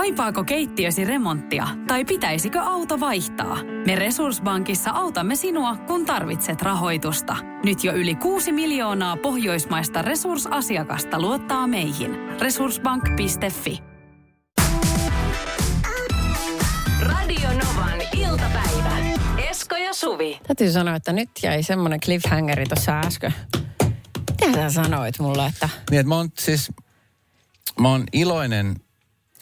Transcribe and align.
Kaipaako 0.00 0.44
keittiösi 0.44 1.04
remonttia 1.04 1.68
tai 1.86 2.04
pitäisikö 2.04 2.60
auto 2.60 3.00
vaihtaa? 3.00 3.58
Me 3.86 3.96
Resurssbankissa 3.96 4.90
autamme 4.90 5.36
sinua, 5.36 5.76
kun 5.76 6.06
tarvitset 6.06 6.62
rahoitusta. 6.62 7.36
Nyt 7.64 7.84
jo 7.84 7.92
yli 7.92 8.14
6 8.14 8.52
miljoonaa 8.52 9.16
pohjoismaista 9.16 10.02
resursasiakasta 10.02 11.20
luottaa 11.20 11.66
meihin. 11.66 12.16
Resurssbank.fi 12.40 13.78
Radio 17.00 17.48
Novan 17.48 18.00
iltapäivä. 18.16 18.96
Esko 19.50 19.76
ja 19.76 19.94
Suvi. 19.94 20.40
Täytyy 20.46 20.70
sanoa, 20.70 20.96
että 20.96 21.12
nyt 21.12 21.30
jäi 21.42 21.62
semmoinen 21.62 22.00
cliffhangeri 22.00 22.66
tuossa 22.66 23.00
äsken. 23.00 23.34
Mitä 24.46 24.70
sä 24.70 24.82
sanoit 24.84 25.18
mulle, 25.18 25.46
että... 25.46 25.68
Niin, 25.90 26.00
että 26.00 26.08
mä 26.08 26.16
oon 26.16 26.28
siis, 26.38 26.72
mä 27.80 27.88
oon 27.88 28.04
iloinen, 28.12 28.76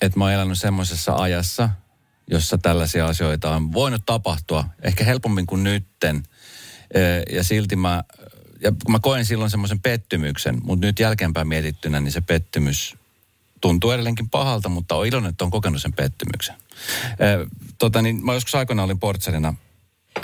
että 0.02 0.18
mä 0.18 0.24
oon 0.24 0.32
elänyt 0.32 0.58
semmoisessa 0.58 1.14
ajassa, 1.14 1.70
jossa 2.30 2.58
tällaisia 2.58 3.06
asioita 3.06 3.50
on 3.56 3.72
voinut 3.72 4.02
tapahtua, 4.06 4.64
ehkä 4.82 5.04
helpommin 5.04 5.46
kuin 5.46 5.64
nytten. 5.64 6.22
Ja 7.32 7.44
silti 7.44 7.76
mä, 7.76 8.04
ja 8.60 8.72
mä 8.88 8.98
koen 8.98 9.24
silloin 9.24 9.50
semmoisen 9.50 9.80
pettymyksen, 9.80 10.58
mutta 10.62 10.86
nyt 10.86 10.98
jälkeenpäin 10.98 11.48
mietittynä, 11.48 12.00
niin 12.00 12.12
se 12.12 12.20
pettymys 12.20 12.96
tuntuu 13.60 13.90
edelleenkin 13.90 14.30
pahalta, 14.30 14.68
mutta 14.68 14.94
on 14.94 15.06
iloinen, 15.06 15.30
että 15.30 15.44
on 15.44 15.50
kokenut 15.50 15.82
sen 15.82 15.92
pettymyksen. 15.92 16.54
Tota, 17.78 18.02
niin 18.02 18.24
mä 18.24 18.34
joskus 18.34 18.54
aikoinaan 18.54 18.84
olin 18.84 18.98
portsarina 18.98 19.54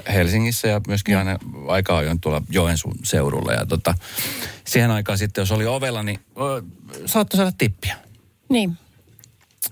Helsingissä 0.09 0.69
ja 0.69 0.81
myöskin 0.87 1.19
aina 1.19 1.39
aika 1.69 1.99
ajoin 1.99 2.21
tuolla 2.21 2.43
Joensuun 2.49 2.99
seudulla. 3.05 3.53
Ja 3.53 3.67
tota, 3.67 3.95
siihen 4.67 4.91
aikaan 4.91 5.19
sitten, 5.19 5.43
jos 5.43 5.53
oli 5.53 5.67
ovella, 5.67 6.03
niin 6.03 6.21
saattoi 7.07 7.37
saada 7.37 7.53
tippiä. 7.59 7.97
Niin. 8.49 8.79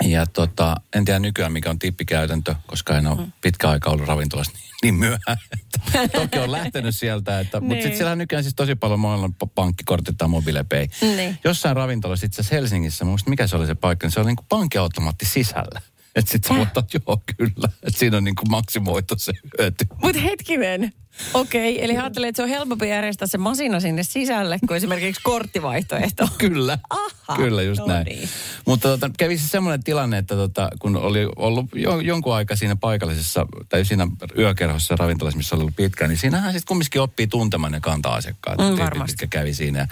Ja 0.05 0.27
tota, 0.27 0.77
en 0.97 1.05
tiedä 1.05 1.19
nykyään 1.19 1.53
mikä 1.53 1.71
on 1.71 1.79
tippikäytäntö, 1.79 2.55
koska 2.67 2.99
en 2.99 3.07
ole 3.07 3.17
Mm. 3.21 3.33
pitkä 3.41 3.69
aika 3.71 3.91
ollut 3.91 4.09
ravintolassa 4.09 4.53
niin, 4.53 4.63
niin 4.83 4.95
myöhään. 4.95 5.39
Että 5.53 6.09
toki 6.21 6.39
on 6.39 6.53
lähtenyt 6.53 6.97
sieltä, 6.97 7.41
että, 7.41 7.61
mutta 7.61 7.75
Niin. 7.75 7.83
sitten 7.83 7.97
siellä 7.97 8.13
on 8.13 8.19
nykyään 8.19 8.45
siis 8.45 8.55
tosi 8.55 8.75
paljon 8.75 9.01
monella 9.01 9.31
pankkikortit 9.55 10.17
tai 10.19 10.29
mobiilepay. 10.29 10.87
Niin. 11.01 11.39
Jossain 11.45 11.77
ravintolassa 11.77 12.27
itse 12.27 12.43
Helsingissä, 12.51 13.05
muista 13.05 13.31
mikä 13.31 13.47
se 13.47 13.57
oli 13.57 13.67
se 13.67 13.75
paikka, 13.75 14.07
niin 14.07 14.13
se 14.13 14.21
oli 14.21 14.27
niin 14.27 14.37
kuin 14.37 14.47
pankkiautomaatti 14.49 15.25
sisällä. 15.27 15.81
Että 16.17 16.31
sitten 16.33 16.57
sä 16.57 16.63
että 16.63 16.83
joo 17.07 17.23
kyllä, 17.37 17.69
että 17.83 17.99
siinä 17.99 18.17
on 18.17 18.25
niin 18.25 18.35
kuin 18.35 18.51
maksimoitu 18.51 19.15
se 19.19 19.33
hyöty. 19.59 19.87
Mutta 20.03 20.21
hetkinen. 20.21 20.93
Okei, 21.35 21.85
eli 21.85 21.97
ajattelee, 21.97 22.29
että 22.29 22.37
se 22.37 22.43
on 22.43 22.49
helpompi 22.49 22.89
järjestää 22.89 23.29
se 23.29 23.39
masina 23.39 23.81
sinne 23.81 24.03
sisälle 24.03 24.59
kuin 24.69 24.77
esimerkiksi 24.77 25.23
korttivaihtoehto. 25.25 26.29
Kyllä, 26.39 26.79
Aha, 26.91 27.37
kyllä 27.37 27.63
just 27.63 27.81
no 27.81 27.87
näin. 27.87 28.05
niin. 28.05 28.29
Mutta 28.67 28.89
tota, 28.89 29.11
kävi 29.19 29.39
se 29.39 29.49
semmoinen 29.49 29.85
tilanne, 29.85 30.19
että 30.19 30.35
tota, 30.35 30.71
kun 30.79 30.97
oli 30.97 31.29
ollut 31.37 31.67
jo, 31.75 32.01
jonkun 32.01 32.35
aika 32.35 32.57
siinä 32.57 32.77
paikallisessa, 32.77 33.47
tai 33.69 33.85
siinä 33.85 34.07
yökerhossa 34.39 34.97
ravintolassa, 34.99 35.37
missä 35.37 35.57
oli 35.57 35.63
ollut 35.63 35.77
pitkään, 35.77 36.09
niin 36.09 36.19
siinähän 36.19 36.53
sitten 36.53 36.69
kumminkin 36.69 37.01
oppii 37.01 37.27
tuntemaan 37.27 37.73
ne 37.73 37.81
kanta-asiakkaat. 37.81 38.59
Mm, 38.59 38.65
tyypit, 38.65 38.85
varmasti. 38.85 39.13
Mitkä 39.13 39.27
kävi 39.39 39.55
siinä. 39.55 39.89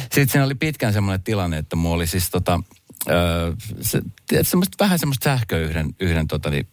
Sitten 0.00 0.28
siinä 0.28 0.44
oli 0.44 0.54
pitkään 0.54 0.92
semmoinen 0.92 1.22
tilanne, 1.22 1.58
että 1.58 1.76
mulla 1.76 1.94
oli 1.94 2.06
siis 2.06 2.30
tota, 2.30 2.60
öö, 3.10 3.52
se, 3.80 4.00
semmoista, 4.42 4.84
vähän 4.84 4.98
semmoista 4.98 5.24
sähköä 5.24 5.58
yhden, 5.58 5.94
yhden 6.00 6.28
tota, 6.28 6.50
niin, 6.50 6.68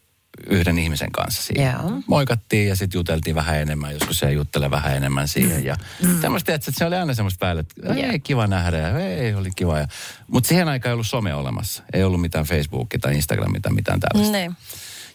yhden 0.50 0.80
ihmisen 0.80 1.12
kanssa 1.12 1.42
siinä. 1.42 1.64
Yeah. 1.64 1.86
Moikattiin 2.08 2.68
ja 2.68 2.76
sitten 2.76 3.00
juteltiin 3.00 3.36
vähän 3.36 3.58
enemmän, 3.58 3.94
joskus 3.94 4.20
se 4.20 4.32
juttele 4.32 4.72
vähän 4.72 4.98
enemmän 4.98 5.28
siihen. 5.28 5.60
Mm. 5.60 5.66
Ja 5.66 5.76
mm. 6.04 6.20
tämmöistä, 6.20 6.54
että 6.54 6.72
se 6.72 6.86
oli 6.86 6.96
aina 6.96 7.14
semmoista 7.14 7.40
päälle, 7.40 7.60
että 7.60 7.94
yeah. 7.94 8.16
kiva 8.24 8.48
nähdä 8.48 8.78
ja 8.78 9.00
ei, 9.00 9.34
oli 9.34 9.50
kiva. 9.56 9.80
Ja, 9.80 9.88
mutta 10.28 10.48
siihen 10.48 10.68
aikaan 10.68 10.90
ei 10.90 10.94
ollut 10.94 11.08
some 11.08 11.34
olemassa. 11.34 11.84
Ei 11.94 12.04
ollut 12.04 12.22
mitään 12.22 12.46
Facebookia 12.46 13.00
tai 13.00 13.16
Instagramia 13.16 13.62
tai 13.62 13.74
mitään 13.74 14.00
tällaista. 14.00 14.38
Ne. 14.38 14.52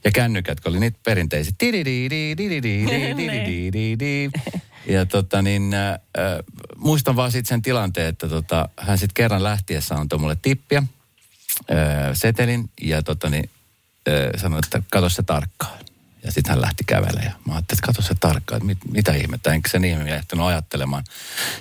Ja 0.04 0.12
kännykät, 0.12 0.60
kun 0.60 0.70
oli 0.70 0.80
niitä 0.80 0.98
perinteisiä. 1.04 1.52
Niin. 3.98 4.32
Ja 4.86 5.06
tota 5.06 5.42
niin, 5.42 5.74
äh, 5.74 5.92
äh 5.92 5.98
muistan 6.76 7.16
vaan 7.16 7.32
sitten 7.32 7.48
sen 7.48 7.62
tilanteen, 7.62 8.06
että 8.06 8.28
tota, 8.28 8.68
hän 8.76 8.98
sitten 8.98 9.14
kerran 9.14 9.42
lähtiessä 9.42 9.94
antoi 9.94 10.18
mulle 10.18 10.36
tippiä, 10.42 10.78
äh, 10.78 10.86
setelin, 12.12 12.70
ja 12.80 13.02
tota 13.02 13.30
niin, 13.30 13.50
sanoi, 14.36 14.58
että 14.58 14.82
katso 14.90 15.08
se 15.08 15.22
tarkkaan. 15.22 15.78
Ja 16.24 16.32
sitten 16.32 16.50
hän 16.50 16.60
lähti 16.60 16.84
kävelemään 16.86 17.24
ja 17.24 17.32
mä 17.46 17.54
ajattelin, 17.54 17.78
että 17.78 17.86
katso 17.86 18.02
se 18.02 18.14
tarkkaan, 18.20 18.56
että 18.56 18.66
mit, 18.66 18.78
mitä 18.92 19.14
ihmettä, 19.14 19.52
enkä 19.52 19.68
sen 19.68 19.84
ihminen 19.84 20.14
ehtinyt 20.14 20.44
ajattelemaan. 20.46 21.04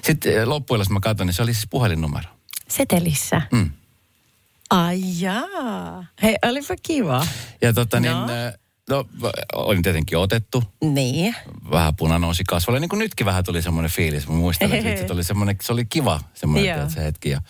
Sitten 0.04 0.50
loppujen 0.50 0.86
mä 0.90 1.00
katsoin, 1.00 1.28
niin 1.28 1.34
se 1.34 1.42
oli 1.42 1.54
siis 1.54 1.68
puhelinnumero. 1.70 2.30
Setelissä. 2.70 3.42
Mm. 3.52 3.72
Ai 4.70 5.02
jaa. 5.20 6.06
Hei, 6.24 6.36
olipa 6.46 6.76
kiva. 6.84 7.28
Ja 7.62 7.74
tota 7.74 8.00
niin, 8.00 8.14
No. 8.90 8.96
no 8.98 9.06
olin 9.54 9.84
tietenkin 9.84 10.18
otettu, 10.18 10.64
Niin. 10.82 11.36
vähän 11.72 11.96
puna 11.96 12.20
nousi 12.20 12.44
kasvoille. 12.44 12.80
Niin 12.80 12.90
kuin 12.90 13.00
nytkin 13.00 13.26
vähän 13.26 13.44
tuli 13.44 13.62
semmoinen 13.62 13.92
fiilis. 13.92 14.28
Mä 14.28 14.36
muistan, 14.36 14.74
että 14.74 14.90
vitsi, 14.90 15.14
oli 15.14 15.24
semmoinen, 15.24 15.58
se 15.64 15.74
oli 15.74 15.86
kiva 15.86 16.20
semmoinen 16.34 16.92
se 16.92 17.04
hetki. 17.04 17.30
Ja, 17.30 17.42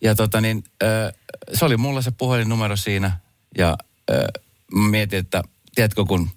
ja 0.00 0.14
tota 0.14 0.40
niin, 0.40 0.64
se 1.54 1.64
oli 1.64 1.76
mulla 1.76 2.02
se 2.02 2.10
puhelinnumero 2.10 2.76
siinä. 2.76 3.18
Ja 3.58 3.76
ö, 4.10 4.26
mietin, 4.72 5.18
että 5.18 5.42
tiedätkö 5.74 6.04
kun 6.04 6.30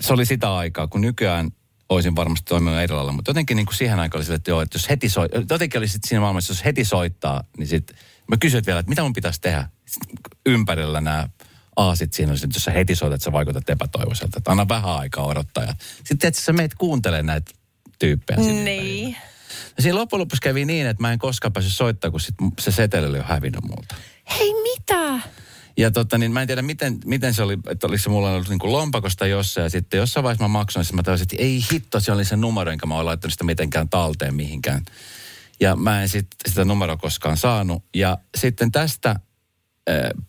se 0.00 0.12
oli 0.12 0.26
sitä 0.26 0.56
aikaa, 0.56 0.86
kun 0.86 1.00
nykyään 1.00 1.50
olisin 1.88 2.16
varmasti 2.16 2.44
toiminut 2.48 2.80
eri 2.80 2.94
lailla, 2.94 3.12
mutta 3.12 3.30
jotenkin 3.30 3.56
niin 3.56 3.66
kuin 3.66 3.76
siihen 3.76 4.00
aikaan 4.00 4.18
oli 4.18 4.24
sille, 4.24 4.36
että 4.36 4.50
joo, 4.50 4.60
että 4.60 4.76
jos 4.76 4.90
heti 4.90 5.08
soi, 5.08 5.28
jotenkin 5.50 5.78
oli 5.78 5.88
sitten 5.88 6.08
siinä 6.08 6.20
maailmassa, 6.20 6.52
jos 6.52 6.64
heti 6.64 6.84
soittaa, 6.84 7.44
niin 7.58 7.66
sitten 7.66 7.96
mä 8.28 8.36
kysyin 8.36 8.66
vielä, 8.66 8.80
että 8.80 8.88
mitä 8.88 9.02
mun 9.02 9.12
pitäisi 9.12 9.40
tehdä. 9.40 9.68
Ympärillä 10.46 11.00
nämä 11.00 11.28
aasit 11.76 12.12
siinä, 12.12 12.32
että 12.32 12.46
jos 12.54 12.64
sä 12.64 12.70
heti 12.70 12.94
soitat, 12.94 13.22
sä 13.22 13.32
vaikutat 13.32 13.70
epätoivoiselta, 13.70 14.38
että 14.38 14.50
anna 14.50 14.68
vähän 14.68 14.96
aikaa 14.96 15.24
odottaa. 15.24 15.64
Ja 15.64 15.74
sitten 16.04 16.28
että 16.28 16.40
sä 16.40 16.52
meet 16.52 16.74
kuuntelemaan 16.74 17.26
näitä 17.26 17.52
tyyppejä. 17.98 18.38
Niin. 18.40 19.16
Ja 19.76 19.82
siinä 19.82 19.98
loppujen 19.98 20.20
lopuksi 20.20 20.40
kävi 20.42 20.64
niin, 20.64 20.86
että 20.86 21.02
mä 21.02 21.12
en 21.12 21.18
koskaan 21.18 21.52
päässyt 21.52 21.74
soittaa, 21.74 22.10
kun 22.10 22.20
sit 22.20 22.34
se 22.58 22.70
seteli 22.70 23.06
oli 23.06 23.16
jo 23.16 23.22
hävinnyt 23.22 23.64
multa. 23.64 23.94
Hei, 24.38 24.52
mitä? 24.62 25.20
Ja 25.76 25.90
tota, 25.90 26.18
niin 26.18 26.32
mä 26.32 26.40
en 26.40 26.46
tiedä, 26.46 26.62
miten, 26.62 26.98
miten 27.04 27.34
se 27.34 27.42
oli, 27.42 27.58
että 27.70 27.86
oliko 27.86 28.02
se 28.02 28.10
mulla 28.10 28.30
ollut 28.30 28.48
niin 28.48 28.58
kuin 28.58 28.72
lompakosta 28.72 29.26
jossain. 29.26 29.62
Ja 29.62 29.70
sitten 29.70 29.98
jossain 29.98 30.24
vaiheessa 30.24 30.44
mä 30.44 30.48
maksoin, 30.48 30.84
sitten 30.84 30.96
mä 30.96 31.02
tajusin, 31.02 31.24
että 31.24 31.36
ei 31.38 31.64
hitto, 31.72 32.00
se 32.00 32.12
oli 32.12 32.24
se 32.24 32.36
numero, 32.36 32.70
enkä 32.70 32.86
mä 32.86 32.94
oon 32.94 33.06
laittanut 33.06 33.32
sitä 33.32 33.44
mitenkään 33.44 33.88
talteen 33.88 34.34
mihinkään. 34.34 34.82
Ja 35.60 35.76
mä 35.76 36.02
en 36.02 36.08
sit, 36.08 36.26
sitä 36.48 36.64
numeroa 36.64 36.96
koskaan 36.96 37.36
saanut. 37.36 37.84
Ja 37.94 38.18
sitten 38.36 38.72
tästä 38.72 39.10
äh, 39.10 39.16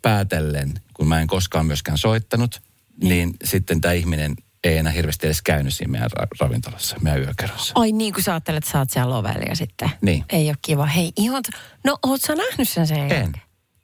päätellen, 0.01 0.73
kun 0.93 1.07
mä 1.07 1.21
en 1.21 1.27
koskaan 1.27 1.65
myöskään 1.65 1.97
soittanut, 1.97 2.61
niin 3.03 3.33
sitten 3.43 3.81
tämä 3.81 3.93
ihminen 3.93 4.35
ei 4.63 4.77
enää 4.77 4.93
hirveästi 4.93 5.27
edes 5.27 5.41
käynyt 5.41 5.73
siinä 5.73 5.91
meidän 5.91 6.09
ra- 6.19 6.27
ravintolassa, 6.39 6.97
meidän 7.01 7.21
yökerhossa. 7.21 7.73
Ai 7.75 7.91
niin, 7.91 8.13
kun 8.13 8.23
sä 8.23 8.33
ajattelet, 8.33 8.57
että 8.57 8.71
sä 8.71 8.79
oot 8.79 8.89
siellä 8.89 9.15
lovella 9.15 9.43
ja 9.49 9.55
sitten. 9.55 9.91
Niin. 10.01 10.25
Ei 10.29 10.49
ole 10.49 10.57
kiva. 10.61 10.85
Hei, 10.85 11.11
ihan... 11.17 11.43
No, 11.83 11.97
oot 12.03 12.21
sä 12.21 12.35
nähnyt 12.35 12.69
sen 12.69 12.87
sen 12.87 12.97
En. 12.97 13.01
jälkeen? 13.09 13.33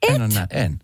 En 0.08 0.22
ole 0.22 0.28
nä- 0.28 0.46
en. 0.50 0.78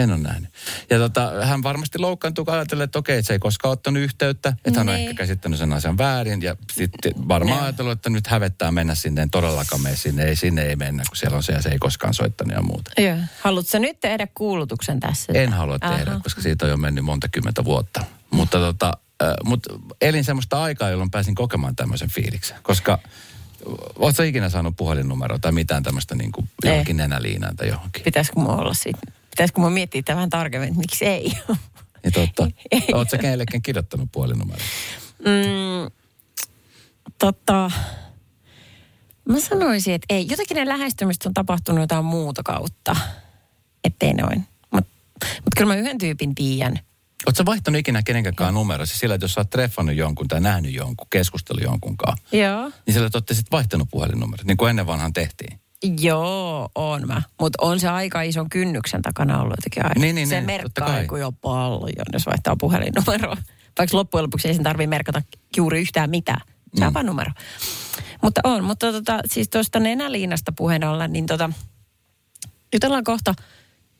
En 0.00 0.10
ole 0.10 0.18
nähnyt. 0.18 0.50
Ja 0.90 0.98
tota, 0.98 1.32
hän 1.44 1.62
varmasti 1.62 1.98
loukkaantui, 1.98 2.44
kun 2.44 2.54
ajattelee, 2.54 2.84
että 2.84 2.98
okei, 2.98 3.18
että 3.18 3.26
se 3.26 3.32
ei 3.32 3.38
koskaan 3.38 3.72
ottanut 3.72 4.02
yhteyttä. 4.02 4.52
Että 4.64 4.80
hän 4.80 4.88
on 4.88 4.94
Niin. 4.94 5.08
ehkä 5.08 5.22
käsittänyt 5.22 5.58
sen 5.58 5.72
asian 5.72 5.98
väärin. 5.98 6.42
Ja 6.42 6.56
sitten 6.72 7.12
varmaan 7.28 7.56
Joo. 7.58 7.64
ajatellut, 7.64 7.92
että 7.92 8.10
nyt 8.10 8.26
hävettää 8.26 8.72
mennä 8.72 8.94
sinne. 8.94 9.22
En 9.22 9.30
todellakaan 9.30 9.82
mene 9.82 9.96
sinne. 9.96 10.24
Ei, 10.24 10.36
sinne 10.36 10.62
ei 10.62 10.76
mennä, 10.76 11.02
kun 11.08 11.16
siellä 11.16 11.36
on 11.36 11.42
se 11.42 11.52
ja 11.52 11.62
se 11.62 11.68
ei 11.68 11.78
koskaan 11.78 12.14
soittanut 12.14 12.54
ja 12.56 12.62
muuta. 12.62 12.90
Joo. 12.98 13.16
Haluatko 13.40 13.78
nyt 13.78 14.00
tehdä 14.00 14.28
kuulutuksen 14.34 15.00
tässä? 15.00 15.32
En 15.34 15.52
halua 15.52 15.78
tehdä, 15.78 16.10
Aha. 16.10 16.20
koska 16.20 16.40
siitä 16.42 16.64
on 16.64 16.70
jo 16.70 16.76
mennyt 16.76 17.04
monta 17.04 17.28
kymmentä 17.28 17.64
vuotta. 17.64 18.04
Mutta 18.30 18.58
tota, 18.58 18.92
äh, 19.22 19.34
mut 19.44 19.66
elin 20.00 20.24
semmoista 20.24 20.62
aikaa, 20.62 20.90
jolloin 20.90 21.10
pääsin 21.10 21.34
kokemaan 21.34 21.76
tämmöisen 21.76 22.10
fiiliksen. 22.10 22.56
Koska 22.62 22.98
ootko 23.98 24.22
ikinä 24.22 24.48
saanut 24.48 24.76
puhelinnumeroa 24.76 25.38
tai 25.38 25.52
mitään 25.52 25.82
tämmöistä 25.82 26.14
niin 26.14 26.32
kuin 26.32 26.48
johonkin 26.64 26.96
nenäliinään 26.96 27.56
tai 27.56 27.68
johonkin? 27.68 28.02
Pitäisikö 28.02 28.40
mun 28.40 28.50
olla 28.60 28.74
siitä? 28.74 28.98
Pitäisikö 29.40 29.60
mun 29.60 29.72
miettiä 29.72 30.02
tämän 30.02 30.16
vähän 30.16 30.30
tarkemmin, 30.30 30.68
että 30.68 30.80
miksi 30.80 31.06
ei? 31.06 31.32
Niin 32.02 32.12
totta. 32.14 32.50
Oletko 32.92 33.18
kenellekään 33.20 33.62
kirjoittanut 33.62 34.08
puhelinnumeroa? 34.12 34.66
mm, 35.18 35.90
tota, 37.18 37.70
mä 39.28 39.40
sanoisin, 39.40 39.94
että 39.94 40.06
ei. 40.14 40.26
Jotenkin 40.30 40.54
ne 40.54 40.68
lähestymistä 40.68 41.28
on 41.28 41.34
tapahtunut 41.34 41.80
jotain 41.80 42.04
muuta 42.04 42.42
kautta. 42.42 42.96
Ettei 43.84 44.14
noin. 44.14 44.46
Mutta 44.70 44.90
mut 45.26 45.54
kyllä 45.56 45.74
mä 45.74 45.80
yhden 45.80 45.98
tyypin 45.98 46.34
tiedän. 46.34 46.80
Oletko 47.26 47.46
vaihtanut 47.46 47.78
ikinä 47.78 48.02
kenenkään 48.02 48.54
numeroa? 48.54 48.86
Sillä, 48.86 49.14
että 49.14 49.24
jos 49.24 49.34
sä 49.34 49.40
oot 49.40 49.50
treffannut 49.50 49.96
jonkun 49.96 50.28
tai 50.28 50.40
nähnyt 50.40 50.74
jonkun, 50.74 51.06
keskustellut 51.10 51.64
jonkunkaan, 51.64 52.16
Joo. 52.32 52.70
niin 52.86 52.94
sillä, 52.94 53.06
että 53.06 53.18
olette 53.18 53.34
sitten 53.34 53.52
vaihtanut 53.52 53.88
puhelinnumerot, 53.90 54.46
niin 54.46 54.56
kuin 54.56 54.70
ennen 54.70 54.86
vanhan 54.86 55.12
tehtiin. 55.12 55.60
Joo, 56.00 56.68
on 56.74 57.06
mä. 57.06 57.22
Mutta 57.40 57.58
on 57.60 57.80
se 57.80 57.88
aika 57.88 58.22
ison 58.22 58.48
kynnyksen 58.50 59.02
takana 59.02 59.40
ollut 59.40 59.54
jotenkin 59.56 59.84
aina. 59.84 60.00
Niin, 60.00 60.14
niin, 60.14 60.28
se 60.28 60.34
niin, 60.34 60.46
merkkaa 60.46 61.00
joku 61.00 61.16
jo 61.16 61.32
paljon, 61.32 62.06
jos 62.12 62.26
vaihtaa 62.26 62.56
puhelinnumeroa. 62.56 63.36
Vaikka 63.78 63.96
loppujen 63.96 64.22
lopuksi 64.24 64.48
ei 64.48 64.54
sen 64.54 64.62
tarvitse 64.62 64.86
merkata 64.86 65.22
juuri 65.56 65.80
yhtään 65.80 66.10
mitään. 66.10 66.40
Se 66.74 66.84
on 66.84 66.90
Mm. 66.90 66.94
vaan 66.94 67.06
numero. 67.06 67.30
Mutta 68.22 68.40
on, 68.44 68.64
mutta 68.64 68.92
tota, 68.92 69.20
siis 69.26 69.48
tuosta 69.48 69.80
nenäliinasta 69.80 70.52
puheen 70.52 70.84
ollen, 70.84 71.12
niin 71.12 71.26
tota, 71.26 71.50
jutellaan 72.72 73.04
kohta 73.04 73.34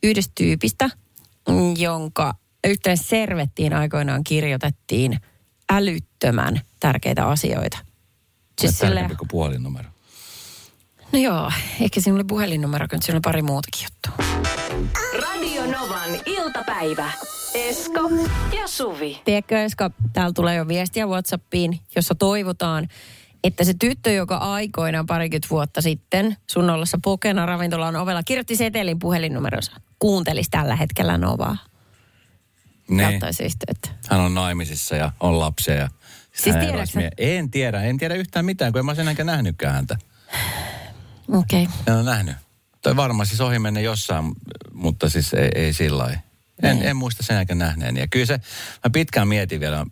yhdestä 0.03 0.31
tyypistä, 0.35 0.89
jonka 1.77 2.33
yhteen 2.67 2.97
servettiin 2.97 3.73
aikoinaan 3.73 4.23
kirjoitettiin 4.23 5.19
älyttömän 5.71 6.61
tärkeitä 6.79 7.27
asioita. 7.27 7.77
Siis 8.61 8.77
tärkeämpi 8.77 9.15
kuin 9.15 9.27
puhelinnumero. 9.27 9.89
No 11.13 11.19
joo, 11.19 11.51
ehkä 11.81 12.01
siinä 12.01 12.15
oli 12.15 12.23
puhelinnumero, 12.23 12.87
kun 12.87 13.01
siinä 13.01 13.15
oli 13.15 13.21
pari 13.21 13.41
muutakin 13.41 13.87
juttua. 13.87 14.25
Radio 15.21 15.65
Novan 15.65 16.09
iltapäivä. 16.25 17.11
Esko 17.53 18.09
ja 18.55 18.67
Suvi. 18.67 19.21
Tiedätkö, 19.25 19.63
Eska, 19.63 19.91
täällä 20.13 20.33
tulee 20.33 20.55
jo 20.55 20.67
viestiä 20.67 21.07
Whatsappiin, 21.07 21.79
jossa 21.95 22.15
toivotaan, 22.15 22.87
että 23.43 23.63
se 23.63 23.73
tyttö, 23.79 24.11
joka 24.11 24.37
aikoinaan 24.37 25.05
parikymmentä 25.05 25.47
vuotta 25.49 25.81
sitten 25.81 26.37
sun 26.47 26.69
ollessa 26.69 26.99
pokena 27.03 27.45
ravintolan 27.45 27.95
ovella 27.95 28.23
kirjoitti 28.23 28.55
setelin 28.55 28.99
puhelinnumeronsa, 28.99 29.71
kuuntelisi 29.99 30.49
tällä 30.49 30.75
hetkellä 30.75 31.17
Novaa. 31.17 31.57
Niin. 32.89 33.07
Ottaisi 33.07 33.43
yhteyttä. 33.43 33.89
Hän 34.09 34.19
on 34.19 34.33
naimisissa 34.33 34.95
ja 34.95 35.11
on 35.19 35.39
lapsia. 35.39 35.75
Ja 35.75 35.89
Siis 36.33 36.55
tiedätkö 36.55 37.09
En 37.17 37.51
tiedä, 37.51 37.81
en 37.81 37.97
tiedä 37.97 38.15
yhtään 38.15 38.45
mitään, 38.45 38.71
kun 38.71 38.79
en 38.79 38.85
mä 38.85 38.95
sen 38.95 39.07
enkä 39.07 39.23
nähnytkään 39.23 39.73
häntä. 39.73 39.97
Okei. 41.27 41.63
Okay. 41.63 41.75
En 41.87 41.93
ole 41.93 42.03
nähnyt. 42.03 42.35
Toi 42.81 42.95
varmaan 42.95 43.25
siis 43.25 43.41
ohi 43.41 43.59
menne 43.59 43.81
jossain, 43.81 44.33
mutta 44.73 45.09
siis 45.09 45.33
ei, 45.33 45.49
ei 45.55 45.73
sillä 45.73 46.03
lailla. 46.03 46.19
En, 46.63 46.83
en 46.83 46.95
muista 46.95 47.23
sen 47.23 47.37
eikä 47.37 47.55
nähneen. 47.55 47.97
Ja 47.97 48.07
kyllä 48.07 48.25
se, 48.25 48.33
mä 48.83 48.89
pitkään 48.93 49.27
mietin 49.27 49.59
vielä. 49.59 49.85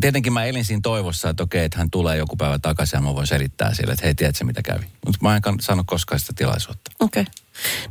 Tietenkin 0.00 0.32
mä 0.32 0.44
elin 0.44 0.64
siinä 0.64 0.80
toivossa, 0.82 1.30
että 1.30 1.42
okei, 1.42 1.64
että 1.64 1.78
hän 1.78 1.90
tulee 1.90 2.16
joku 2.16 2.36
päivä 2.36 2.58
takaisin 2.58 2.96
ja 2.96 3.00
mä 3.00 3.14
voin 3.14 3.26
selittää 3.26 3.74
sille, 3.74 3.92
että 3.92 4.04
hei, 4.04 4.14
tiedätkö 4.14 4.44
mitä 4.44 4.62
kävi. 4.62 4.84
Mutta 5.06 5.18
mä 5.22 5.36
en 5.36 5.42
saanut 5.60 5.86
koskaan 5.86 6.20
sitä 6.20 6.32
tilaisuutta. 6.36 6.90
Okei. 7.00 7.22
Okay. 7.22 7.32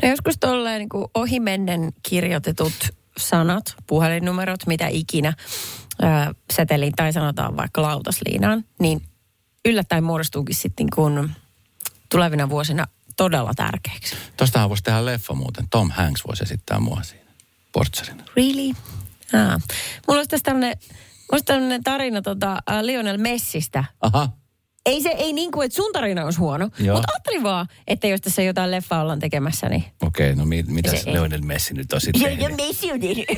No 0.01 0.10
joskus 0.10 0.38
tolleen 0.40 0.80
niin 0.80 0.90
kuin 0.90 1.06
ohimennen 1.13 1.94
kirjoitetut 2.04 2.74
sanat, 3.18 3.75
puhelinnumerot, 3.88 4.68
mitä 4.68 4.88
ikinä 4.88 5.34
ää, 6.01 6.34
seteliin 6.54 6.94
tai 6.95 7.13
sanotaan 7.13 7.57
vaikka 7.57 7.81
lautasliinaan, 7.81 8.66
niin 8.80 9.01
yllättäen 9.66 10.04
muodostuukin 10.04 10.56
sitten 10.56 10.88
kun 10.95 11.31
tulevina 12.13 12.50
vuosina 12.50 12.88
todella 13.18 13.54
tärkeäksi. 13.56 14.15
Tostahan 14.38 14.69
voisi 14.69 14.83
tehdä 14.83 15.06
leffa 15.06 15.33
muuten. 15.33 15.68
Tom 15.69 15.92
Hanks 15.92 16.24
voisi 16.27 16.44
esittää 16.44 16.80
mua 16.80 17.04
siinä. 17.04 17.25
Portsarina. 17.71 18.24
Really? 18.36 18.74
Ah. 19.33 19.62
Mulla 20.07 20.19
olisi 20.19 20.30
tässä 20.30 20.44
tämmöinen, 20.44 20.77
tämmöinen 21.45 21.83
tarina 21.83 22.21
tota, 22.21 22.57
Lionel 22.81 23.18
Messistä. 23.18 23.83
Aha. 24.01 24.30
Ei 24.85 25.01
se, 25.01 25.09
ei 25.09 25.33
niin 25.33 25.51
kuin, 25.51 25.65
että 25.65 25.75
sun 25.75 25.94
tarina 25.94 26.25
olisi 26.25 26.39
huono, 26.39 26.65
mutta 26.65 27.12
ajattelin 27.13 27.44
vaan, 27.44 27.68
että 27.88 28.07
jos 28.07 28.21
tässä 28.21 28.41
jotain 28.41 28.71
leffaa 28.71 29.01
ollaan 29.01 29.19
tekemässä, 29.19 29.69
niin... 29.69 29.83
Okei, 30.01 30.31
okay, 30.31 30.39
no 30.39 30.45
mi- 30.45 30.63
mitäs 30.68 31.03
ei. 31.07 31.13
Lionel 31.13 31.41
Messi 31.41 31.74
nyt 31.74 31.94
on 31.94 32.01
sitten 32.01 32.21
tehnyt? 32.21 32.57
Messi 32.57 32.91
on 32.91 33.00
tehnyt. 33.00 33.25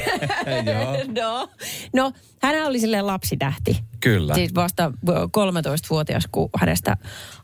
No, 1.22 1.50
no, 1.94 2.12
hän 2.42 2.66
oli 2.66 2.80
silleen 2.80 3.08
lapsitähti. 3.08 3.84
Kyllä. 4.00 4.36
Siis 4.36 4.56
vasta 4.56 4.92
13-vuotias, 5.08 6.28
kun 6.32 6.50
hänestä 6.58 6.98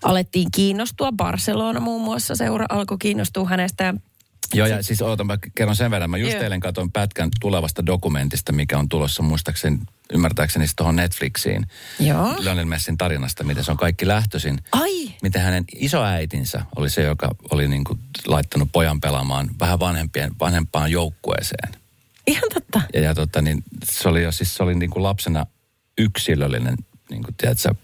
alettiin 0.03 0.47
kiinnostua. 0.51 1.11
Barcelona 1.11 1.79
muun 1.79 2.01
muassa 2.01 2.35
seura 2.35 2.65
alkoi 2.69 2.97
kiinnostua 2.97 3.49
hänestä. 3.49 3.93
Joo, 4.53 4.67
ja 4.67 4.83
siis 4.83 5.01
oota, 5.01 5.23
mä 5.23 5.37
kerron 5.55 5.75
sen 5.75 5.91
verran. 5.91 6.09
Mä 6.09 6.17
just 6.17 6.33
Joo. 6.33 6.43
eilen 6.43 6.59
katsoin 6.59 6.91
pätkän 6.91 7.29
tulevasta 7.39 7.85
dokumentista, 7.85 8.51
mikä 8.51 8.77
on 8.77 8.89
tulossa 8.89 9.23
muistaakseni, 9.23 9.79
ymmärtääkseni 10.13 10.65
tuohon 10.75 10.95
Netflixiin. 10.95 11.67
Joo. 11.99 12.35
Lionel 12.39 12.65
Messin 12.65 12.97
tarinasta, 12.97 13.43
miten 13.43 13.63
se 13.63 13.71
on 13.71 13.77
kaikki 13.77 14.07
lähtöisin. 14.07 14.59
Ai, 14.71 15.01
Miten 15.21 15.41
hänen 15.41 15.63
isoäitinsä 15.75 16.65
oli 16.75 16.89
se, 16.89 17.03
joka 17.03 17.35
oli 17.51 17.67
niin 17.67 17.83
kuin 17.83 17.99
laittanut 18.25 18.69
pojan 18.71 19.01
pelaamaan 19.01 19.49
vähän 19.59 19.79
vanhempien, 19.79 20.31
vanhempaan 20.39 20.91
joukkueeseen. 20.91 21.69
ihan 22.27 22.49
totta. 22.53 22.81
Ja, 22.93 23.01
ja 23.01 23.15
tota, 23.15 23.41
niin 23.41 23.63
se 23.83 24.09
oli 24.09 24.23
jo 24.23 24.31
siis 24.31 24.55
se 24.55 24.63
oli 24.63 24.75
niin 24.75 24.89
kuin 24.89 25.03
lapsena 25.03 25.45
yksilöllinen, 25.97 26.77
niin 27.09 27.23
kuin 27.23 27.35
tiedätkö, 27.35 27.75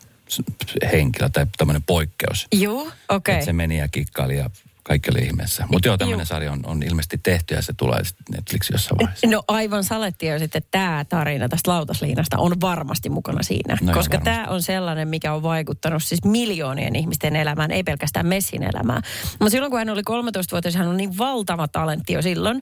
henkilö 0.92 1.30
tai 1.30 1.46
tämmöinen 1.58 1.84
poikkeus. 1.84 2.48
Joo, 2.52 2.92
okei. 3.10 3.36
Okay. 3.36 3.46
se 3.46 3.54
meni 3.54 3.78
ja 3.78 3.88
kikkaili 3.88 4.38
ja 4.38 4.50
kaikki 4.88 5.12
oli 5.12 5.20
ihmeessä. 5.20 5.66
Mutta 5.72 5.88
joo, 5.88 5.98
tämmöinen 5.98 6.26
sarja 6.26 6.52
on, 6.52 6.60
on 6.66 6.84
ilmeisesti 6.84 7.18
tehty 7.24 7.56
ja 7.56 7.62
se 7.62 7.74
tulee 7.78 8.04
sitten 8.04 8.26
Netflix 8.36 8.70
jossain 8.72 8.98
vaiheessa. 8.98 9.28
No 9.28 9.44
aivan 9.48 9.84
salettia 9.84 10.34
jo 10.34 10.40
sitten 10.40 10.62
tämä 10.72 11.06
tarina 11.10 11.50
tästä 11.50 11.72
lautasliinasta 11.72 12.38
on 12.38 12.62
varmasti 12.62 13.10
mukana 13.10 13.44
siinä. 13.44 13.78
No 13.82 13.94
koska 13.94 14.18
tämä 14.18 14.48
on 14.50 14.62
sellainen, 14.62 15.08
mikä 15.08 15.34
on 15.34 15.44
vaikuttanut 15.44 16.04
siis 16.04 16.24
miljoonien 16.26 16.96
ihmisten 16.96 17.36
elämään, 17.36 17.72
ei 17.72 17.84
pelkästään 17.84 18.26
Messin 18.26 18.64
elämään. 18.64 19.02
Mutta 19.40 19.50
silloin 19.50 19.72
kun 19.72 19.80
hän 19.80 19.90
oli 19.90 20.02
13-vuotias, 20.10 20.76
hän 20.76 20.88
on 20.88 20.98
niin 20.98 21.18
valtava 21.18 21.68
talentti 21.68 22.14
jo 22.14 22.22
silloin, 22.22 22.62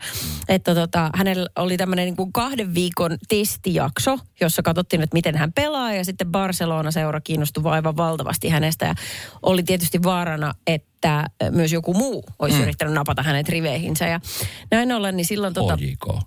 että 0.50 0.76
tota, 0.76 1.10
hänellä 1.16 1.50
oli 1.56 1.78
tämmöinen 1.78 2.06
niin 2.06 2.16
kuin 2.16 2.34
kahden 2.34 2.74
viikon 2.74 3.18
testijakso, 3.28 4.20
jossa 4.42 4.62
katsottiin, 4.62 5.02
että 5.02 5.16
miten 5.16 5.38
hän 5.38 5.54
pelaa 5.54 5.94
ja 5.94 6.06
sitten 6.06 6.32
Barcelona-seura 6.32 7.22
kiinnostui 7.22 7.72
aivan 7.72 7.98
valtavasti 7.98 8.50
hänestä 8.50 8.86
ja 8.86 8.96
oli 9.42 9.64
tietysti 9.64 10.04
vaarana, 10.04 10.54
että 10.68 10.95
myös 11.52 11.74
joku 11.74 11.94
muu 11.94 12.24
olisi 12.40 12.58
mm. 12.58 12.64
yrittänyt 12.64 12.94
napata 12.94 13.24
hänet 13.24 13.50
riveihinsä 13.50 14.08
ja 14.08 14.20
näin 14.72 14.92
ollen, 14.92 15.18
niin 15.18 15.26
silloin 15.26 15.54
tota, 15.54 15.74
OJK. 15.74 16.22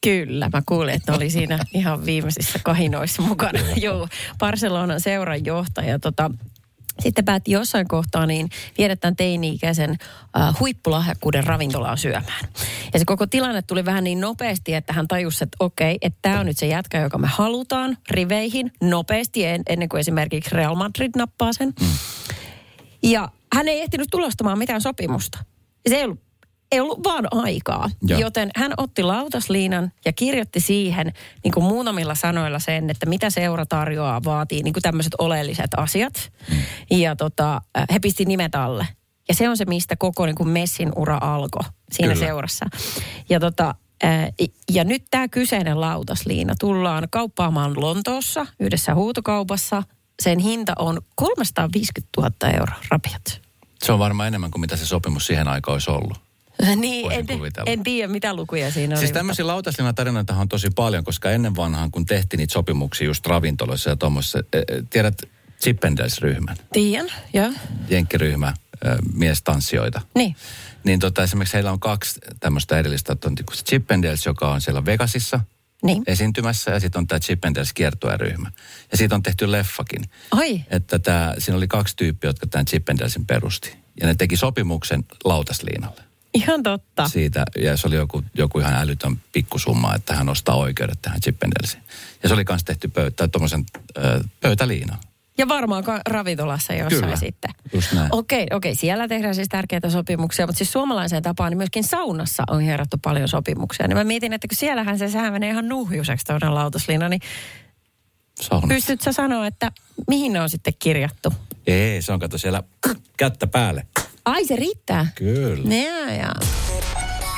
Kyllä, 0.00 0.50
mä 0.52 0.62
kuulin, 0.66 0.94
että 0.94 1.12
oli 1.12 1.30
siinä 1.30 1.58
ihan 1.74 2.04
viimeisissä 2.04 2.58
kahinoissa 2.64 3.22
mukana. 3.22 3.60
Joo, 3.76 4.08
Barcelonan 4.38 5.00
seuran 5.00 5.44
johtaja. 5.44 5.98
Tota, 5.98 6.30
sitten 7.00 7.24
päätti 7.24 7.50
jossain 7.50 7.88
kohtaa 7.88 8.26
niin 8.26 8.48
viedä 8.78 8.96
tämän 8.96 9.16
teini-ikäisen 9.16 9.90
äh, 9.90 10.60
huippulahjakkuuden 10.60 11.44
ravintolaan 11.44 11.98
syömään. 11.98 12.48
Ja 12.92 12.98
se 12.98 13.04
koko 13.04 13.26
tilanne 13.26 13.62
tuli 13.62 13.84
vähän 13.84 14.04
niin 14.04 14.20
nopeasti, 14.20 14.74
että 14.74 14.92
hän 14.92 15.08
tajusi, 15.08 15.44
että 15.44 15.56
okei, 15.60 15.98
että 16.02 16.18
tämä 16.22 16.40
on 16.40 16.46
nyt 16.46 16.58
se 16.58 16.66
jätkä, 16.66 17.00
joka 17.00 17.18
me 17.18 17.26
halutaan 17.26 17.98
riveihin 18.10 18.72
nopeasti 18.80 19.44
en, 19.44 19.62
ennen 19.68 19.88
kuin 19.88 20.00
esimerkiksi 20.00 20.54
Real 20.54 20.74
Madrid 20.74 21.10
nappaa 21.16 21.52
sen. 21.52 21.74
Ja 23.02 23.28
hän 23.54 23.68
ei 23.68 23.80
ehtinyt 23.80 24.08
tulostamaan 24.10 24.58
mitään 24.58 24.80
sopimusta. 24.80 25.38
Ja 25.84 25.90
se 25.90 25.96
ei 25.96 26.04
ollut, 26.04 26.20
ei 26.72 26.80
ollut 26.80 27.04
vaan 27.04 27.28
aikaa. 27.30 27.90
Joo. 28.02 28.20
Joten 28.20 28.50
hän 28.56 28.72
otti 28.76 29.02
lautasliinan 29.02 29.92
ja 30.04 30.12
kirjoitti 30.12 30.60
siihen 30.60 31.12
niin 31.44 31.52
kuin 31.52 31.64
muutamilla 31.64 32.14
sanoilla 32.14 32.58
sen, 32.58 32.90
että 32.90 33.06
mitä 33.06 33.30
seura 33.30 33.66
tarjoaa, 33.66 34.24
vaatii 34.24 34.62
niin 34.62 34.72
kuin 34.72 34.82
tämmöiset 34.82 35.14
oleelliset 35.18 35.70
asiat. 35.76 36.32
Mm. 36.50 36.56
Ja 36.98 37.16
tota, 37.16 37.60
äh, 37.78 37.84
he 37.92 37.98
pisti 37.98 38.24
nimet 38.24 38.54
alle. 38.54 38.88
Ja 39.28 39.34
se 39.34 39.48
on 39.48 39.56
se, 39.56 39.64
mistä 39.64 39.96
koko 39.96 40.26
niin 40.26 40.36
kuin 40.36 40.48
Messin 40.48 40.92
ura 40.96 41.18
alkoi 41.20 41.62
siinä 41.92 42.14
Kyllä. 42.14 42.26
seurassa. 42.26 42.66
Ja 43.28 43.40
tota, 43.40 43.74
äh, 44.04 44.28
ja 44.72 44.84
nyt 44.84 45.04
tämä 45.10 45.28
kyseinen 45.28 45.80
lautasliina 45.80 46.54
tullaan 46.60 47.08
kauppaamaan 47.10 47.80
Lontoossa 47.80 48.46
yhdessä 48.60 48.94
huutokaupassa. 48.94 49.82
Sen 50.22 50.38
hinta 50.38 50.72
on 50.78 51.00
350 51.14 52.08
000 52.16 52.58
euroa 52.58 52.80
rapiat. 52.90 53.40
Se 53.84 53.92
on 53.92 53.98
varmaan 53.98 54.28
enemmän 54.28 54.50
kuin 54.50 54.60
mitä 54.60 54.76
se 54.76 54.86
sopimus 54.86 55.26
siihen 55.26 55.48
aikaan 55.48 55.74
olisi 55.74 55.90
ollut. 55.90 56.18
niin, 56.76 57.04
Voisin 57.04 57.20
en, 57.30 57.38
kuvitella. 57.38 57.70
en 57.72 57.82
tiedä 57.82 58.12
mitä 58.12 58.34
lukuja 58.34 58.70
siinä 58.70 58.92
oli. 58.94 58.98
Siis 58.98 59.08
mutta- 59.10 59.18
tämmöisiä 59.18 59.46
lautaslinan 59.46 59.94
tarinoita 59.94 60.34
on 60.34 60.48
tosi 60.48 60.70
paljon, 60.70 61.04
koska 61.04 61.30
ennen 61.30 61.56
vanhaan, 61.56 61.90
kun 61.90 62.06
tehtiin 62.06 62.38
niitä 62.38 62.52
sopimuksia 62.52 63.06
just 63.06 63.26
ravintoloissa 63.26 63.90
ja 63.90 63.96
tuommoissa, 63.96 64.38
tiedät 64.90 65.22
Chippendales-ryhmän, 65.62 66.56
Tiedän, 66.72 67.08
joo. 67.32 67.52
jenkkiryhmä, 67.88 68.54
ö, 68.86 68.96
miestanssijoita. 69.14 70.00
Niin. 70.14 70.36
Niin 70.84 70.98
tota, 70.98 71.22
esimerkiksi 71.22 71.54
heillä 71.54 71.72
on 71.72 71.80
kaksi 71.80 72.20
tämmöistä 72.40 72.78
erillistä, 72.78 73.12
että 73.12 73.28
on 73.28 73.34
niinku 73.34 73.52
Chippendales, 73.52 74.26
joka 74.26 74.52
on 74.52 74.60
siellä 74.60 74.84
Vegasissa 74.84 75.40
Niin. 75.82 76.02
esiintymässä, 76.06 76.70
ja 76.70 76.80
sitten 76.80 76.98
on 76.98 77.06
tämä 77.06 77.20
Chippendales 77.20 77.72
kiertueryhmä. 77.72 78.50
Ja 78.90 78.96
siitä 78.96 79.14
on 79.14 79.22
tehty 79.22 79.52
leffakin. 79.52 80.02
Ai, 80.30 80.64
Että 80.70 80.98
tää, 80.98 81.34
siinä 81.38 81.56
oli 81.56 81.68
kaksi 81.68 81.96
tyyppiä, 81.96 82.28
jotka 82.28 82.46
tämän 82.46 82.66
Chippendalesin 82.66 83.26
perusti. 83.26 83.76
Ja 84.00 84.06
ne 84.06 84.14
teki 84.14 84.36
sopimuksen 84.36 85.04
lautasliinalle 85.24 86.02
ihan 86.34 86.62
totta. 86.62 87.08
siitä, 87.08 87.44
ja 87.56 87.76
se 87.76 87.86
oli 87.86 87.96
joku, 87.96 88.24
joku 88.34 88.58
ihan 88.58 88.74
älytön 88.74 89.20
pikkusumma, 89.32 89.94
että 89.94 90.14
hän 90.14 90.28
ostaa 90.28 90.54
oikeudet 90.54 90.98
tähän 91.02 91.20
Chippendalesiin. 91.20 91.82
Ja 92.22 92.28
se 92.28 92.34
oli 92.34 92.44
myös 92.48 92.64
tehty 92.64 92.88
pöytä, 92.88 93.28
tuommoisen 93.28 93.66
ö, 93.96 94.24
pöytäliinan. 94.40 94.98
Ja 95.38 95.48
varmaan 95.48 95.84
ravintolassa 96.08 96.72
jossain 96.74 97.02
Kyllä, 97.02 97.16
sitten. 97.16 97.50
just 97.74 97.92
näin. 97.92 98.08
Okei, 98.12 98.46
okei. 98.52 98.74
Siellä 98.74 99.08
tehdään 99.08 99.34
siis 99.34 99.48
tärkeitä 99.48 99.90
sopimuksia, 99.90 100.46
mutta 100.46 100.58
siis 100.58 100.72
suomalaiseen 100.72 101.22
tapaan 101.22 101.50
niin 101.50 101.58
myöskin 101.58 101.84
saunassa 101.84 102.42
on 102.50 102.60
hierrattu 102.60 102.96
paljon 103.02 103.28
sopimuksia. 103.28 103.88
Niin 103.88 103.96
mä 103.96 104.04
mietin, 104.04 104.32
että 104.32 104.48
kun 104.48 104.56
siellähän 104.56 104.98
se 104.98 105.08
sehän 105.08 105.32
menee 105.32 105.50
ihan 105.50 105.68
nuhjuseksi 105.68 106.26
toinen 106.26 106.54
lautasliina, 106.54 107.08
niin 107.08 107.20
Saunassa. 108.40 108.74
pystyt 108.74 109.00
sä 109.00 109.12
sanoa, 109.12 109.46
että 109.46 109.72
mihin 110.08 110.32
ne 110.32 110.40
on 110.40 110.48
sitten 110.50 110.74
kirjattu? 110.78 111.32
Ei, 111.66 112.02
se 112.02 112.12
on 112.12 112.18
kato 112.20 112.38
siellä 112.38 112.62
kättä 113.18 113.46
päälle. 113.46 113.86
Ai 114.24 114.44
se 114.44 114.56
riittää. 114.56 115.06
Kyllä. 115.14 115.74
Jaa, 115.74 116.14
jaa. 116.14 116.40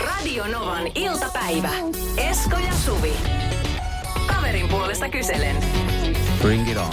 Radio 0.00 0.47
Novan 0.47 0.87
iltapäivä. 0.95 1.71
Esko 2.16 2.57
ja 2.59 2.73
Suvi. 2.85 3.12
Kaverin 4.26 4.69
puolesta 4.69 5.09
kyselen. 5.09 5.57
Bring 6.42 6.71
it 6.71 6.76
on. 6.76 6.90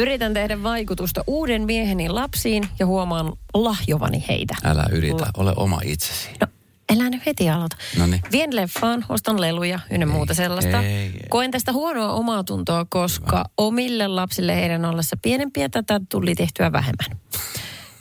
Yritän 0.00 0.34
tehdä 0.34 0.62
vaikutusta 0.62 1.24
uuden 1.26 1.62
mieheni 1.66 2.08
lapsiin 2.08 2.68
ja 2.78 2.86
huomaan 2.86 3.32
lahjovani 3.54 4.24
heitä. 4.28 4.54
Älä 4.64 4.86
yritä, 4.92 5.26
ole 5.36 5.52
oma 5.56 5.80
itsesi. 5.84 6.28
No, 6.40 6.46
Elä 6.88 7.10
nyt 7.10 7.26
heti 7.26 7.50
aloita. 7.50 7.76
Noniin. 7.98 8.22
Vien 8.32 8.56
leffaan, 8.56 9.04
ostan 9.08 9.40
leluja 9.40 9.80
ynnä 9.90 10.06
muuta 10.06 10.34
sellaista. 10.34 10.82
ei, 10.82 10.92
ei. 10.92 11.12
Koen 11.28 11.50
tästä 11.50 11.72
huonoa 11.72 12.12
omaa 12.12 12.44
tuntoa, 12.44 12.86
koska 12.88 13.44
omille 13.56 14.08
lapsille 14.08 14.56
heidän 14.56 14.84
ollessa 14.84 15.16
pienempiä 15.22 15.68
tätä 15.68 16.00
tuli 16.08 16.34
tehtyä 16.34 16.72
vähemmän. 16.72 17.18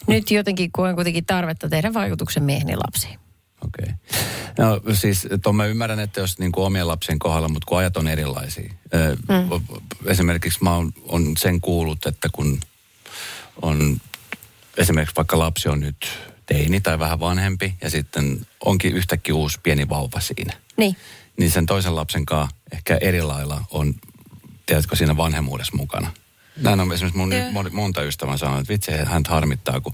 Nyt 0.07 0.31
jotenkin 0.31 0.71
koen 0.71 0.95
kuitenkin 0.95 1.25
tarvetta 1.25 1.69
tehdä 1.69 1.93
vaikutuksen 1.93 2.43
mieheni 2.43 2.75
lapsiin. 2.75 3.19
Okei. 3.65 3.93
No 4.57 4.93
siis 4.93 5.27
tuon 5.43 5.55
mä 5.55 5.65
ymmärrän, 5.65 5.99
että 5.99 6.19
jos 6.19 6.39
niin 6.39 6.51
kuin 6.51 6.65
omien 6.65 6.87
lapsien 6.87 7.19
kohdalla, 7.19 7.49
mutta 7.49 7.65
kun 7.65 7.77
ajat 7.77 7.97
on 7.97 8.07
erilaisia. 8.07 8.73
Mm. 9.29 9.65
Esimerkiksi 10.05 10.59
mä 10.61 10.75
oon, 10.75 10.93
on 11.07 11.37
sen 11.37 11.61
kuullut, 11.61 12.05
että 12.05 12.29
kun 12.31 12.59
on 13.61 14.01
esimerkiksi 14.77 15.15
vaikka 15.15 15.39
lapsi 15.39 15.69
on 15.69 15.79
nyt 15.79 16.07
teini 16.45 16.81
tai 16.81 16.99
vähän 16.99 17.19
vanhempi 17.19 17.75
ja 17.81 17.89
sitten 17.89 18.45
onkin 18.65 18.93
yhtäkkiä 18.93 19.35
uusi 19.35 19.59
pieni 19.63 19.89
vauva 19.89 20.19
siinä. 20.19 20.53
Niin. 20.77 20.95
Niin 21.37 21.51
sen 21.51 21.65
toisen 21.65 21.95
lapsen 21.95 22.25
kanssa 22.25 22.55
ehkä 22.71 22.97
eri 23.01 23.21
lailla 23.21 23.63
on, 23.71 23.95
tiedätkö, 24.65 24.95
siinä 24.95 25.17
vanhemmuudessa 25.17 25.77
mukana. 25.77 26.11
Näin 26.61 26.79
on 26.79 26.93
esimerkiksi 26.93 27.17
mun, 27.17 27.29
moni- 27.51 27.69
monta 27.69 28.03
ystävää 28.03 28.37
sanonut, 28.37 28.61
että 28.61 28.73
vitsi, 28.73 28.91
hän 28.91 29.23
harmittaa, 29.27 29.81
kun 29.81 29.93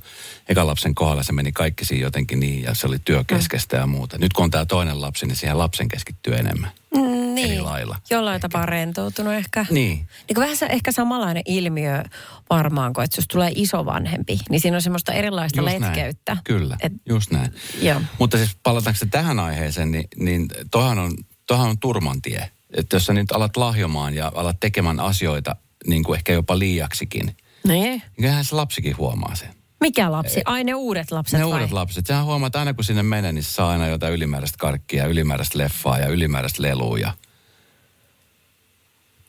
ekan 0.50 0.68
lapsen 0.68 0.96
kohdalla 0.96 1.24
se 1.24 1.32
meni 1.34 1.52
kaikki 1.52 1.86
siinä 1.86 2.04
jotenkin 2.04 2.40
niin 2.40 2.64
ja 2.64 2.74
se 2.76 2.88
oli 2.88 3.00
työkeskeistä 3.06 3.78
ja 3.78 3.88
muuta. 3.88 4.18
Nyt 4.18 4.34
kun 4.34 4.44
on 4.44 4.52
tämä 4.52 4.66
toinen 4.66 5.02
lapsi, 5.02 5.26
niin 5.26 5.36
siihen 5.36 5.58
lapsen 5.58 5.88
keskittyy 5.88 6.36
enemmän. 6.36 6.72
Mm, 6.96 7.38
Eri 7.38 7.50
Niin. 7.50 7.64
lailla. 7.66 8.00
Jollain 8.10 8.42
tapaa 8.42 8.66
rentoutunut 8.66 9.34
ehkä. 9.34 9.66
Niin. 9.70 9.98
Niin 10.30 10.36
vähän 10.40 10.58
se, 10.58 10.66
ehkä 10.66 10.92
samanlainen 10.92 11.44
ilmiö 11.46 12.04
varmaan, 12.50 12.94
kun 12.94 13.04
että 13.04 13.18
jos 13.18 13.28
tulee 13.28 13.52
isovanhempi, 13.56 14.40
niin 14.50 14.62
siinä 14.62 14.78
on 14.78 14.82
semmoista 14.82 15.14
erilaista 15.14 15.60
Just 15.62 15.70
näin. 15.70 15.82
letkeyttä. 15.82 16.38
Kyllä, 16.44 16.78
Et, 16.82 16.94
just 17.06 17.32
näin. 17.32 17.54
joo. 17.82 18.02
Mutta 18.20 18.38
siis 18.38 18.58
palataanko 18.64 18.98
se 19.00 19.06
tähän 19.06 19.40
aiheeseen, 19.40 19.92
niin, 19.92 20.08
niin 20.18 20.48
tohan 20.72 21.00
on, 21.00 21.12
tohan 21.48 21.70
on 21.70 21.80
turmantie. 21.80 22.52
Että 22.78 22.96
jos 22.96 23.06
sä 23.06 23.14
nyt 23.14 23.32
alat 23.32 23.58
lahjomaan 23.58 24.14
ja 24.14 24.32
alat 24.36 24.60
tekemään 24.60 25.00
asioita 25.00 25.56
niin 25.88 26.04
kuin 26.04 26.18
ehkä 26.18 26.34
jopa 26.34 26.60
liiaksikin, 26.60 27.38
Niin. 27.68 28.02
kyllähän 28.16 28.46
se 28.46 28.56
lapsikin 28.56 28.98
huomaa 28.98 29.36
sen. 29.36 29.50
Mikä 29.82 30.12
lapsi? 30.12 30.42
Ai 30.46 30.64
ne 30.64 30.74
uudet 30.74 31.12
lapset 31.12 31.40
Ne 31.40 31.46
vai? 31.46 31.54
uudet 31.54 31.72
lapset. 31.72 32.06
Sehän 32.06 32.26
huomaa, 32.26 32.48
että 32.48 32.60
aina 32.60 32.74
kun 32.74 32.84
sinne 32.84 33.04
menee, 33.04 33.32
niin 33.32 33.44
saa 33.44 33.70
aina 33.70 33.88
jotain 33.88 34.14
ylimääräistä 34.14 34.58
karkkia, 34.60 35.06
ylimääräistä 35.06 35.58
leffaa 35.58 35.98
ja 36.00 36.08
ylimääräistä 36.08 36.62
lelua. 36.64 36.98
Ja... 36.98 37.14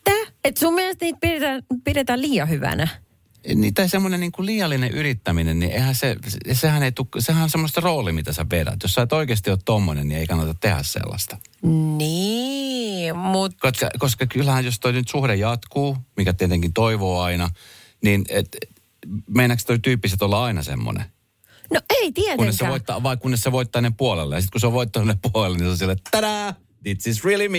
Tää? 0.05 0.15
Et 0.45 0.57
sun 0.57 0.75
mielestä 0.75 1.05
niitä 1.05 1.19
pidetään, 1.21 1.63
pidetään 1.85 2.21
liian 2.23 2.49
hyvänä? 2.49 2.89
Niin, 3.55 3.75
tai 3.75 3.89
semmoinen 3.89 4.21
niin 4.21 4.33
kuin 4.33 4.47
liiallinen 4.47 4.91
yrittäminen, 4.91 5.59
niin 5.59 5.73
eihän 5.73 5.95
se, 5.95 6.17
sehän, 6.53 6.83
ei 6.83 6.93
tuu, 6.93 7.09
sehän 7.19 7.43
on 7.43 7.51
semmoista 7.51 7.81
rooli, 7.81 8.13
mitä 8.13 8.33
sä 8.33 8.47
vedät. 8.51 8.77
Jos 8.83 8.93
sä 8.93 9.03
et 9.03 9.13
oikeasti 9.13 9.51
ole 9.51 9.59
tommonen, 9.65 10.09
niin 10.09 10.21
ei 10.21 10.27
kannata 10.27 10.55
tehdä 10.61 10.83
sellaista. 10.83 11.37
Niin, 11.97 13.17
mutta 13.17 13.59
Koska, 13.61 13.89
koska 13.99 14.27
kyllähän 14.27 14.65
jos 14.65 14.81
toi 14.81 14.93
nyt 14.93 15.09
suhde 15.09 15.35
jatkuu, 15.35 15.97
mikä 16.17 16.33
tietenkin 16.33 16.73
toivoo 16.73 17.23
aina, 17.23 17.51
niin 18.05 18.25
et, 18.29 18.57
meinaako 19.29 19.63
toi 19.67 19.79
tyyppiset 19.79 20.23
olla 20.23 20.45
aina 20.45 20.63
semmoinen? 20.63 21.05
no 21.73 21.81
ei 21.91 22.13
Kunnes 22.13 22.13
se 22.13 22.15
tietenkään. 22.15 22.71
voittaa, 22.71 23.03
vai 23.03 23.17
kunnes 23.17 23.41
se 23.41 23.53
voittaa 23.53 23.83
ne 23.83 23.93
puolelle. 23.97 24.35
Ja 24.35 24.41
sitten 24.41 24.53
kun 24.53 24.61
se 24.61 24.67
on 24.67 24.73
voittanut 24.73 25.09
ne 25.09 25.17
puolelle, 25.33 25.59
niin 25.59 25.67
se 25.67 25.71
on 25.71 25.79
silleen, 25.79 25.99
tadaa, 26.11 26.55
this 26.85 27.07
is 27.07 27.25
really 27.25 27.49
me. 27.49 27.59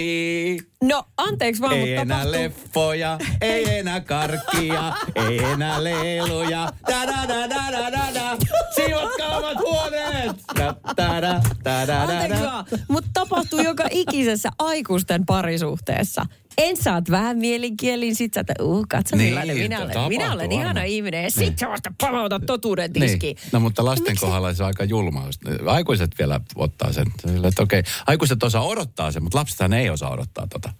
No 0.83 1.03
anteeksi 1.17 1.62
vaan, 1.62 1.74
Ei 1.74 1.79
mutta 1.79 2.01
enää 2.01 2.17
tapahtuu... 2.17 2.31
leffoja, 2.31 3.19
ei 3.41 3.77
enää 3.79 4.00
karkkia, 4.01 4.93
ei 5.15 5.43
enää 5.43 5.83
leluja. 5.83 6.71
Da 6.91 7.05
da 7.07 7.27
da 7.27 7.50
da 7.50 7.71
da 7.71 7.91
da 7.91 8.13
da. 8.13 8.38
Siivotkaa 8.75 9.38
omat 9.38 9.57
huoneet. 9.57 10.31
Da 10.59 10.75
da 10.97 11.21
da 11.21 11.41
da 11.63 11.88
da 11.88 11.88
da 11.88 12.01
Anteeksi 12.01 12.43
vaan, 12.43 12.65
mutta 12.88 13.09
tapahtuu 13.13 13.59
joka 13.59 13.88
ikisessä 13.91 14.50
aikuisten 14.59 15.25
parisuhteessa. 15.25 16.25
En 16.57 16.77
saat 16.77 17.11
vähän 17.11 17.37
mielinkielin, 17.37 18.15
sit 18.15 18.33
sä, 18.33 18.39
että 18.39 18.53
uh, 18.61 18.85
katso 18.89 19.15
Niin, 19.15 19.29
millainen 19.29 19.57
minä 19.57 19.77
olen. 19.77 19.87
tapahtuu 19.89 20.09
Minä 20.09 20.33
olen 20.33 20.51
ihana 20.51 20.67
varmaan. 20.67 20.87
ihminen 20.87 21.23
ja 21.23 21.31
sit 21.31 21.59
sä 21.59 21.69
vasta 21.69 21.91
totuuden 22.45 22.93
tiskiin. 22.93 23.35
Niin. 23.35 23.49
No 23.51 23.59
mutta 23.59 23.85
lasten 23.85 24.15
kohdalla 24.19 24.53
se 24.53 24.63
on 24.63 24.67
aika 24.67 24.83
julma. 24.83 25.29
Aikuiset 25.65 26.11
vielä 26.19 26.39
ottaa 26.55 26.93
sen. 26.93 27.05
Sille, 27.27 27.47
että 27.47 27.63
okei, 27.63 27.83
aikuiset 28.07 28.43
osaa 28.43 28.63
odottaa 28.63 29.11
sen, 29.11 29.23
mutta 29.23 29.37
lapsethan 29.37 29.73
ei 29.73 29.89
osaa 29.89 30.11
odottaa 30.11 30.47
tota. 30.47 30.73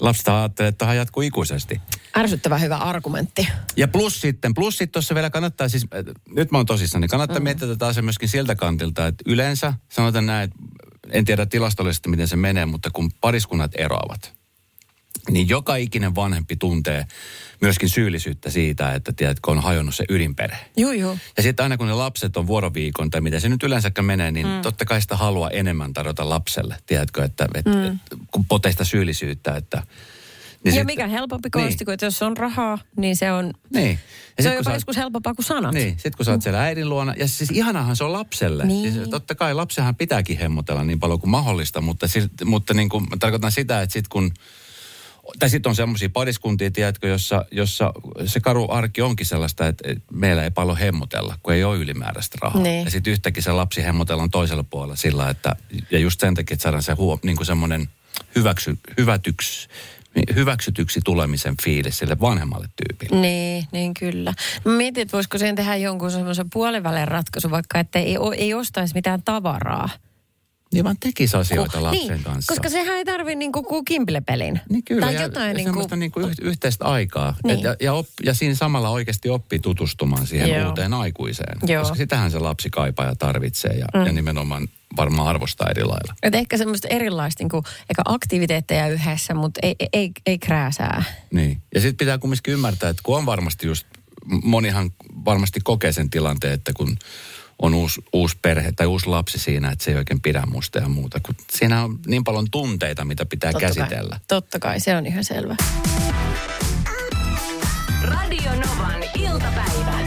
Lapset 0.00 0.28
ajattelee, 0.28 0.68
että 0.68 0.78
tähän 0.78 0.96
jatkuu 0.96 1.22
ikuisesti. 1.22 1.80
Ärsyttävän 2.16 2.60
hyvä 2.60 2.76
argumentti. 2.76 3.48
Ja 3.76 3.88
plus 3.88 4.20
sitten, 4.20 4.54
plus 4.54 4.78
sitten 4.78 4.92
tuossa 4.92 5.14
vielä 5.14 5.30
kannattaa 5.30 5.68
siis, 5.68 5.86
äh, 5.94 6.14
nyt 6.28 6.50
mä 6.50 6.58
oon 6.58 6.66
tosissaan, 6.66 7.00
niin 7.00 7.08
kannattaa 7.10 7.38
mm. 7.38 7.44
miettiä 7.44 7.68
tätä 7.68 7.86
asiaa 7.86 8.02
myöskin 8.02 8.28
siltä 8.28 8.54
kantilta, 8.54 9.06
että 9.06 9.24
yleensä 9.26 9.74
sanotaan 9.88 10.26
näin, 10.26 10.44
että 10.44 10.56
en 11.10 11.24
tiedä 11.24 11.46
tilastollisesti 11.46 12.08
miten 12.10 12.28
se 12.28 12.36
menee, 12.36 12.66
mutta 12.66 12.90
kun 12.92 13.10
pariskunnat 13.20 13.70
eroavat, 13.74 14.37
niin 15.30 15.48
joka 15.48 15.76
ikinen 15.76 16.14
vanhempi 16.14 16.56
tuntee 16.56 17.06
myöskin 17.60 17.88
syyllisyyttä 17.88 18.50
siitä, 18.50 18.92
että 18.92 19.12
tiedätkö, 19.12 19.50
on 19.50 19.62
hajonnut 19.62 19.94
se 19.94 20.04
ydinperhe. 20.08 20.58
Juu, 20.76 20.92
juu. 20.92 21.18
Ja 21.36 21.42
sitten 21.42 21.62
aina 21.62 21.76
kun 21.76 21.86
ne 21.86 21.92
lapset 21.92 22.36
on 22.36 22.46
vuoroviikon 22.46 23.10
tai 23.10 23.20
miten 23.20 23.40
se 23.40 23.48
nyt 23.48 23.62
yleensäkään 23.62 24.04
menee, 24.04 24.30
niin 24.30 24.46
mm. 24.46 24.62
totta 24.62 24.84
kai 24.84 25.00
sitä 25.00 25.16
haluaa 25.16 25.50
enemmän 25.50 25.92
tarjota 25.92 26.28
lapselle. 26.28 26.76
Tiedätkö, 26.86 27.24
että 27.24 27.48
et, 27.54 27.66
mm. 27.66 27.84
et, 27.86 27.94
kun 28.30 28.44
potee 28.44 28.72
sitä 28.72 28.84
syyllisyyttä, 28.84 29.56
että... 29.56 29.82
Ja 30.64 30.72
sit- 30.72 30.86
mikä 30.86 31.06
helpompi 31.06 31.48
Niin. 31.54 31.64
konsti, 31.64 31.84
kuin 31.84 31.92
että 31.92 32.06
jos 32.06 32.22
on 32.22 32.36
rahaa, 32.36 32.78
niin 32.96 33.16
se 33.16 33.32
on, 33.32 33.52
Niin. 33.74 33.98
Ja 34.36 34.42
se 34.42 34.50
on 34.50 34.56
jopa 34.56 34.72
joskus 34.72 34.96
helpompaa 34.96 35.34
kuin 35.34 35.46
sanat. 35.46 35.74
Niin, 35.74 35.98
sit 35.98 36.16
kun 36.16 36.24
sä 36.24 36.30
oot 36.30 36.42
siellä 36.42 36.62
äidin 36.62 36.88
luona, 36.88 37.14
ja 37.18 37.28
siis 37.28 37.50
ihanahan 37.50 37.96
se 37.96 38.04
on 38.04 38.12
lapselle. 38.12 38.66
Niin. 38.66 38.92
Siis 38.92 39.08
totta 39.08 39.34
kai 39.34 39.54
lapsehan 39.54 39.96
pitääkin 39.96 40.38
hemmotella 40.38 40.84
niin 40.84 41.00
paljon 41.00 41.20
kuin 41.20 41.30
mahdollista, 41.30 41.80
mutta, 41.80 42.06
mutta 42.44 42.74
niin 42.74 42.88
kuin, 42.88 43.06
tarkoitan 43.20 43.52
sitä, 43.52 43.82
että 43.82 43.92
sit 43.92 44.08
kun, 44.08 44.32
tai 45.38 45.50
sitten 45.50 45.70
on 45.70 45.76
semmoisia 45.76 46.08
pariskuntia, 46.10 46.70
tiedätkö, 46.70 47.08
jossa, 47.08 47.44
jossa 47.50 47.92
se 48.26 48.40
karu 48.40 48.70
arki 48.70 49.02
onkin 49.02 49.26
sellaista, 49.26 49.66
että 49.66 49.88
meillä 50.12 50.44
ei 50.44 50.50
paljon 50.50 50.76
hemmotella, 50.76 51.38
kun 51.42 51.54
ei 51.54 51.64
ole 51.64 51.76
ylimääräistä 51.76 52.38
rahaa. 52.42 52.62
Niin. 52.62 52.84
Ja 52.84 52.90
sitten 52.90 53.12
yhtäkkiä 53.12 53.42
se 53.42 53.52
lapsi 53.52 53.84
hemmotellaan 53.84 54.30
toisella 54.30 54.64
puolella 54.64 54.96
sillä, 54.96 55.30
että, 55.30 55.56
ja 55.90 55.98
just 55.98 56.20
sen 56.20 56.34
takia, 56.34 56.54
että 56.54 56.62
saadaan 56.62 56.82
se 56.82 56.92
huo, 56.92 57.18
niin 57.22 57.36
kuin 57.36 57.46
semmoinen 57.46 57.88
hyväksy, 58.36 58.78
hyvätyks, 58.98 59.68
hyväksytyksi 60.34 61.00
tulemisen 61.04 61.54
fiilis 61.62 61.98
sille 61.98 62.20
vanhemmalle 62.20 62.68
tyypille. 62.76 63.20
Niin, 63.20 63.64
niin 63.72 63.94
kyllä. 63.94 64.34
Mä 64.64 64.72
mietin, 64.72 65.02
että 65.02 65.12
voisiko 65.12 65.38
sen 65.38 65.54
tehdä 65.54 65.76
jonkun 65.76 66.10
semmoisen 66.10 66.50
puolivälin 66.52 67.08
ratkaisu, 67.08 67.50
vaikka 67.50 67.78
että 67.78 67.98
ei, 67.98 68.16
ei 68.36 68.54
ostaisi 68.54 68.94
mitään 68.94 69.22
tavaraa. 69.22 69.88
Niin 70.72 70.84
vaan 70.84 70.96
tekisi 71.00 71.36
asioita 71.36 71.82
lapsen 71.82 72.08
niin, 72.08 72.22
kanssa. 72.22 72.52
Koska 72.52 72.68
sehän 72.68 72.96
ei 72.96 73.04
tarvi 73.04 73.34
niinku 73.34 73.62
kuin 73.62 73.84
kimpelepelin. 73.84 74.60
Niin 74.68 74.84
kyllä, 74.84 75.06
Tai 75.06 75.14
ja, 75.14 75.22
jotain 75.22 75.48
ja 75.48 75.54
niinku... 75.54 75.68
semmoista 75.68 75.96
niinku 75.96 76.20
yh, 76.20 76.32
yhteistä 76.42 76.84
aikaa. 76.84 77.34
Niin. 77.44 77.58
Et, 77.58 77.64
ja, 77.64 77.76
ja, 77.80 77.94
op, 77.94 78.06
ja 78.22 78.34
siinä 78.34 78.54
samalla 78.54 78.88
oikeasti 78.88 79.28
oppii 79.28 79.58
tutustumaan 79.58 80.26
siihen 80.26 80.48
Joo. 80.48 80.68
uuteen 80.68 80.94
aikuiseen. 80.94 81.58
Joo. 81.66 81.82
Koska 81.82 81.96
sitähän 81.96 82.30
se 82.30 82.38
lapsi 82.38 82.70
kaipaa 82.70 83.06
ja 83.06 83.14
tarvitsee 83.14 83.72
ja, 83.72 83.86
mm. 83.94 84.06
ja 84.06 84.12
nimenomaan 84.12 84.68
varmaan 84.96 85.28
arvostaa 85.28 85.70
eri 85.70 85.84
lailla. 85.84 86.14
Et 86.22 86.34
ehkä 86.34 86.56
semmoista 86.56 86.88
erilaista 86.88 87.42
niinku, 87.44 87.56
eikä 87.56 88.02
aktiviteetteja 88.04 88.88
yhdessä, 88.88 89.34
mutta 89.34 89.60
ei, 89.62 89.74
ei, 89.80 89.88
ei, 89.92 90.10
ei 90.26 90.38
krääsää. 90.38 91.04
Niin. 91.30 91.62
Ja 91.74 91.80
sitten 91.80 91.96
pitää 91.96 92.18
kumminkin 92.18 92.54
ymmärtää, 92.54 92.90
että 92.90 93.02
kun 93.02 93.16
on 93.16 93.26
varmasti 93.26 93.66
just, 93.66 93.86
monihan 94.42 94.90
varmasti 95.24 95.60
kokee 95.64 95.92
sen 95.92 96.10
tilanteen, 96.10 96.52
että 96.52 96.72
kun 96.72 96.96
on 97.62 97.74
uusi, 97.74 98.00
uusi 98.12 98.36
perhe 98.42 98.72
tai 98.72 98.86
uusi 98.86 99.06
lapsi 99.06 99.38
siinä, 99.38 99.70
että 99.70 99.84
se 99.84 99.90
ei 99.90 99.96
oikein 99.96 100.20
pidä 100.20 100.42
musta 100.46 100.78
ja 100.78 100.88
muuta. 100.88 101.20
Kun 101.22 101.34
siinä 101.52 101.84
on 101.84 101.98
niin 102.06 102.24
paljon 102.24 102.50
tunteita, 102.50 103.04
mitä 103.04 103.26
pitää 103.26 103.52
Totta 103.52 103.66
käsitellä. 103.66 104.10
Kai. 104.10 104.24
Totta 104.28 104.58
kai, 104.58 104.80
se 104.80 104.96
on 104.96 105.06
ihan 105.06 105.24
selvä. 105.24 105.56
Radio 108.02 108.50
Novan 108.50 109.02
iltapäivä. 109.18 109.98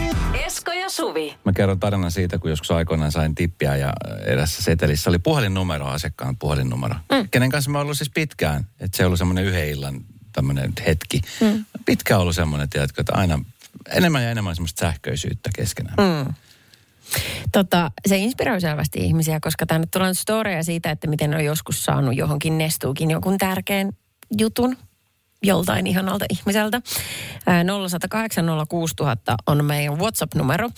Esko 0.46 0.72
ja 0.72 0.90
Suvi. 0.90 1.34
Mä 1.44 1.52
kerron 1.52 1.80
tarinan 1.80 2.10
siitä, 2.12 2.38
kun 2.38 2.50
joskus 2.50 2.70
aikoinaan 2.70 3.12
sain 3.12 3.34
tippiä 3.34 3.76
ja 3.76 3.92
erässä 4.24 4.62
setelissä 4.62 5.10
oli 5.10 5.18
puhelinnumero, 5.18 5.86
asiakkaan 5.86 6.36
puhelinnumero. 6.36 6.94
Mm. 6.94 7.28
Kenen 7.30 7.50
kanssa 7.50 7.70
mä 7.70 7.80
ollut 7.80 7.98
siis 7.98 8.10
pitkään. 8.10 8.66
Että 8.80 8.96
se 8.96 9.02
on 9.02 9.06
ollut 9.06 9.18
semmoinen 9.18 9.44
yhden 9.44 9.68
illan 9.68 10.04
tämmöinen 10.32 10.72
hetki. 10.86 11.20
Mm. 11.40 11.64
Pitkään 11.86 12.20
ollut 12.20 12.34
semmoinen, 12.34 12.68
tiedätkö, 12.68 13.00
että 13.00 13.12
aina 13.14 13.44
enemmän 13.90 14.22
ja 14.22 14.30
enemmän 14.30 14.56
semmoista 14.56 14.80
sähköisyyttä 14.80 15.50
keskenään. 15.56 15.96
Mm. 15.98 16.34
Tota, 17.52 17.90
se 18.06 18.16
inspiroi 18.16 18.60
selvästi 18.60 18.98
ihmisiä, 18.98 19.38
koska 19.40 19.66
tänne 19.66 19.86
tulee 19.92 20.14
storeja 20.14 20.62
siitä, 20.64 20.90
että 20.90 21.06
miten 21.06 21.34
on 21.34 21.44
joskus 21.44 21.84
saanut 21.84 22.16
johonkin 22.16 22.58
nestuukin 22.58 23.10
jonkun 23.10 23.38
tärkeän 23.38 23.92
jutun 24.38 24.76
joltain 25.42 25.86
ihanalta 25.86 26.24
ihmiseltä. 26.30 26.80
Ää, 27.46 27.64
0108 27.64 28.46
06000 28.68 29.36
on 29.46 29.64
meidän 29.64 29.98
WhatsApp-numero. 29.98 30.70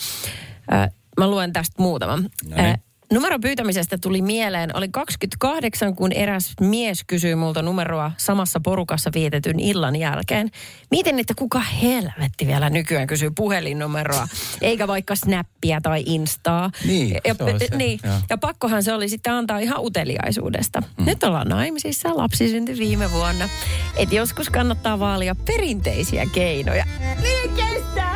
Mä 1.18 1.30
luen 1.30 1.52
tästä 1.52 1.82
muutaman. 1.82 2.22
No 2.22 2.56
niin. 2.56 2.60
Ää, 2.60 2.78
Numeron 3.12 3.40
pyytämisestä 3.40 3.98
tuli 3.98 4.22
mieleen, 4.22 4.76
oli 4.76 4.88
28, 4.88 5.96
kun 5.96 6.12
eräs 6.12 6.52
mies 6.60 7.04
kysyi 7.06 7.34
multa 7.34 7.62
numeroa 7.62 8.12
samassa 8.16 8.60
porukassa 8.60 9.10
vietetyn 9.14 9.60
illan 9.60 9.96
jälkeen. 9.96 10.50
Mietin, 10.90 11.18
että 11.18 11.34
kuka 11.38 11.60
helvetti 11.60 12.46
vielä 12.46 12.70
nykyään 12.70 13.06
kysyy 13.06 13.30
puhelinnumeroa, 13.30 14.28
eikä 14.60 14.88
vaikka 14.88 15.16
snappia 15.16 15.80
tai 15.80 16.02
instaa. 16.06 16.70
Niin, 16.86 17.20
ja, 17.24 17.34
se 17.34 17.44
on 17.44 17.58
se, 17.58 17.76
niin, 17.76 18.00
joo. 18.04 18.14
ja 18.30 18.38
pakkohan 18.38 18.82
se 18.82 18.92
oli 18.92 19.08
sitten 19.08 19.32
antaa 19.32 19.58
ihan 19.58 19.84
uteliaisuudesta. 19.84 20.82
Mm. 20.98 21.04
Nyt 21.04 21.24
ollaan 21.24 21.48
naimisissa, 21.48 22.16
lapsi 22.16 22.48
syntyi 22.48 22.78
viime 22.78 23.12
vuonna. 23.12 23.48
Et 23.96 24.12
joskus 24.12 24.50
kannattaa 24.50 24.98
vaalia 24.98 25.34
perinteisiä 25.44 26.26
keinoja. 26.34 26.84
Liikestä! 27.22 28.13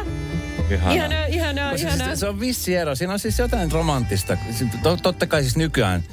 Ihana. 0.70 0.92
Ihanaa, 0.94 1.24
ihanaa, 1.26 1.70
Koska 1.72 1.88
ihanaa. 1.88 2.06
Siis, 2.06 2.20
se 2.20 2.28
on 2.28 2.40
vissi 2.40 2.76
ero. 2.76 2.94
Siinä 2.94 3.12
on 3.12 3.18
siis 3.18 3.38
jotain 3.38 3.72
romanttista. 3.72 4.36
Siis 4.58 4.70
to- 4.82 4.96
Totta 4.96 5.26
kai 5.26 5.42
siis 5.42 5.56
nykyään 5.56 6.04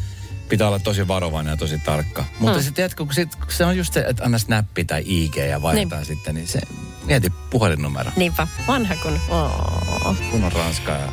pitää 0.50 0.68
olla 0.68 0.80
tosi 0.80 1.08
varovainen 1.08 1.52
ja 1.52 1.58
tosi 1.58 1.80
tarkka. 1.80 2.26
Mutta 2.40 2.58
Mm. 2.58 2.64
sitten 2.64 2.74
tiedätkö, 2.74 3.06
kun, 3.06 3.14
sit, 3.14 3.36
kun 3.36 3.46
se 3.50 3.66
on 3.66 3.78
just 3.78 3.94
se, 3.94 4.00
että 4.08 4.24
anna 4.24 4.38
snappi 4.38 4.86
tai 4.86 5.04
IG 5.06 5.36
ja 5.38 5.62
vaihdetaan 5.62 6.02
Niin. 6.02 6.06
sitten, 6.18 6.36
niin 6.36 6.48
se 6.48 6.60
mieti 7.06 7.30
puhelinnumero. 7.50 8.12
Niinpä, 8.16 8.48
vanha 8.68 8.96
kun... 8.96 9.20
Oh. 9.30 10.16
Kun 10.32 10.44
on 10.44 10.52
Ranskaa 10.52 10.98
ja 10.98 11.12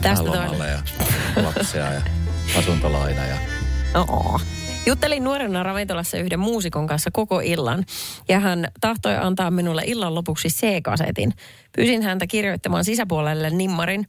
Tästä 0.00 0.24
lomalle 0.24 0.68
ja 0.68 0.78
lapsia 1.42 1.92
ja 1.92 2.02
asuntolaina 2.58 3.24
ja... 3.24 3.36
Oo. 3.94 4.40
Juttelin 4.86 5.24
nuorena 5.24 5.62
ravintolassa 5.62 6.18
yhden 6.18 6.40
muusikon 6.40 6.86
kanssa 6.86 7.10
koko 7.10 7.40
illan 7.40 7.84
ja 8.28 8.40
hän 8.40 8.68
tahtoi 8.80 9.16
antaa 9.16 9.50
minulle 9.50 9.82
illan 9.86 10.14
lopuksi 10.14 10.48
C-kasetin. 10.48 11.32
Pyysin 11.76 12.02
häntä 12.02 12.26
kirjoittamaan 12.26 12.84
sisäpuolelle 12.84 13.50
nimmarin. 13.50 14.08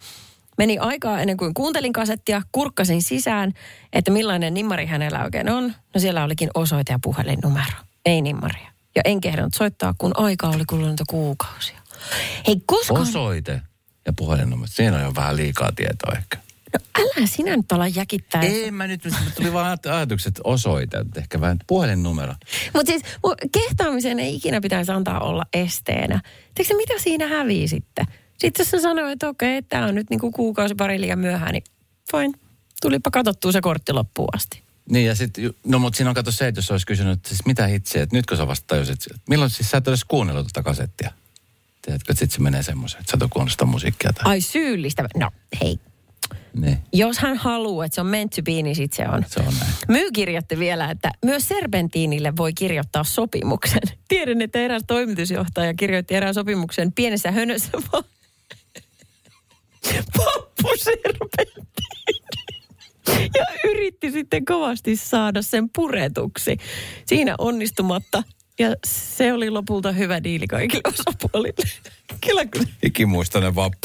Meni 0.57 0.77
aikaa 0.77 1.19
ennen 1.21 1.37
kuin 1.37 1.53
kuuntelin 1.53 1.93
kasettia, 1.93 2.41
kurkkasin 2.51 3.01
sisään, 3.01 3.53
että 3.93 4.11
millainen 4.11 4.53
nimmari 4.53 4.85
hänellä 4.85 5.23
oikein 5.23 5.49
on. 5.49 5.73
No 5.93 5.99
siellä 5.99 6.23
olikin 6.23 6.49
osoite 6.55 6.93
ja 6.93 6.99
puhelinnumero, 7.03 7.77
ei 8.05 8.21
nimmaria. 8.21 8.71
Ja 8.95 9.01
en 9.05 9.21
kehdannut 9.21 9.53
soittaa, 9.53 9.95
kun 9.97 10.11
aikaa 10.15 10.49
oli 10.49 10.65
kulunut 10.69 11.01
kuukausia. 11.09 11.79
Hei, 12.47 12.61
koskaan... 12.65 13.01
Osoite 13.01 13.61
ja 14.05 14.13
puhelinnumero. 14.13 14.67
Siinä 14.67 14.97
on 14.97 15.03
jo 15.03 15.15
vähän 15.15 15.35
liikaa 15.35 15.71
tietoa 15.75 16.13
ehkä. 16.17 16.44
No 16.75 16.79
älä 16.99 17.27
sinä 17.27 17.57
nyt 17.57 17.71
olla 17.71 17.87
jäkittää. 17.87 18.41
Ei 18.41 18.71
mä 18.71 18.87
nyt, 18.87 19.07
tuli 19.35 19.53
vaan 19.53 19.77
ajat- 19.77 19.91
ajatukset 19.91 20.39
osoite, 20.43 20.97
että 20.97 21.19
ehkä 21.19 21.41
vähän 21.41 21.57
puhelinnumero. 21.67 22.33
Mutta 22.73 22.91
siis 22.91 23.01
kehtaamisen 23.51 24.19
ei 24.19 24.35
ikinä 24.35 24.61
pitäisi 24.61 24.91
antaa 24.91 25.19
olla 25.19 25.45
esteenä. 25.53 26.21
Tiedätkö 26.55 26.75
mitä 26.75 26.93
siinä 26.97 27.27
hävii 27.27 27.67
sitten? 27.67 28.05
Sitten 28.37 28.63
jos 28.63 28.71
sä 28.71 28.81
sanoit, 28.81 29.11
että 29.11 29.29
okei, 29.29 29.61
tämä 29.61 29.85
on 29.85 29.95
nyt 29.95 30.09
niinku 30.09 30.31
kuukausi 30.31 30.75
pari 30.75 31.01
liian 31.01 31.19
myöhään, 31.19 31.53
niin 31.53 31.63
fine. 32.11 32.33
Tulipa 32.81 33.11
katsottua 33.11 33.51
se 33.51 33.61
kortti 33.61 33.93
loppuun 33.93 34.29
asti. 34.33 34.61
Niin 34.89 35.05
ja 35.05 35.15
sitten, 35.15 35.53
no 35.65 35.79
mutta 35.79 35.97
siinä 35.97 36.09
on 36.09 36.15
kato 36.15 36.31
se, 36.31 36.47
että 36.47 36.59
jos 36.59 36.71
olisi 36.71 36.85
kysynyt, 36.85 37.13
että 37.13 37.29
siis 37.29 37.45
mitä 37.45 37.67
hitsiä, 37.67 38.03
että 38.03 38.15
nytkö 38.15 38.35
sä 38.35 38.47
vasta 38.47 38.67
tajusit, 38.67 39.01
että 39.11 39.21
milloin 39.29 39.51
siis 39.51 39.71
sä 39.71 39.77
et 39.77 39.87
edes 39.87 40.05
kuunnellut 40.05 40.47
tätä 40.47 40.63
kasettia? 40.63 41.11
Tiedätkö, 41.81 42.11
että 42.11 42.19
sitten 42.19 42.35
se 42.35 42.41
menee 42.41 42.63
semmoiseen, 42.63 43.01
että 43.01 43.11
sä 43.11 43.25
et 43.25 43.61
ole 43.61 43.69
musiikkia 43.69 44.13
tai... 44.13 44.23
Ai 44.25 44.41
syyllistä. 44.41 45.07
No 45.17 45.31
hei, 45.61 45.79
Niin, 46.61 46.77
jos 46.93 47.19
hän 47.19 47.37
haluaa, 47.37 47.85
että 47.85 47.95
se 47.95 48.01
on 48.01 48.07
meant 48.07 48.31
to 48.35 48.41
be, 48.41 48.51
niin 48.51 48.75
sit 48.75 48.93
se 48.93 49.07
on. 49.07 49.23
se 49.27 49.39
on 49.39 49.53
näin. 49.59 49.71
Myy 49.87 50.11
kirjoitti 50.11 50.59
vielä, 50.59 50.91
että 50.91 51.11
myös 51.25 51.47
serpentiinille 51.47 52.33
voi 52.37 52.53
kirjoittaa 52.53 53.03
sopimuksen. 53.03 53.81
Tiedän, 54.07 54.41
että 54.41 54.59
eräs 54.59 54.83
toimitusjohtaja 54.87 55.73
kirjoitti 55.73 56.15
erään 56.15 56.33
sopimuksen 56.33 56.91
pienessä 56.91 57.31
hönössä 57.31 57.71
vaan 57.91 58.03
pappuserpenttiini. 60.17 61.65
Ja 63.35 63.45
yritti 63.69 64.11
sitten 64.11 64.45
kovasti 64.45 64.95
saada 64.95 65.41
sen 65.41 65.69
puretuksi. 65.69 66.57
Siinä 67.05 67.35
onnistumatta. 67.37 68.23
Ja 68.59 68.75
se 68.87 69.33
oli 69.33 69.49
lopulta 69.49 69.91
hyvä 69.91 70.23
diili 70.23 70.47
kaikille 70.47 70.81
osapuolille. 70.99 71.69
Kyllä, 72.27 72.45
kyllä. 72.45 72.67
Ikimuistoinen 72.83 73.55
vappu. 73.55 73.84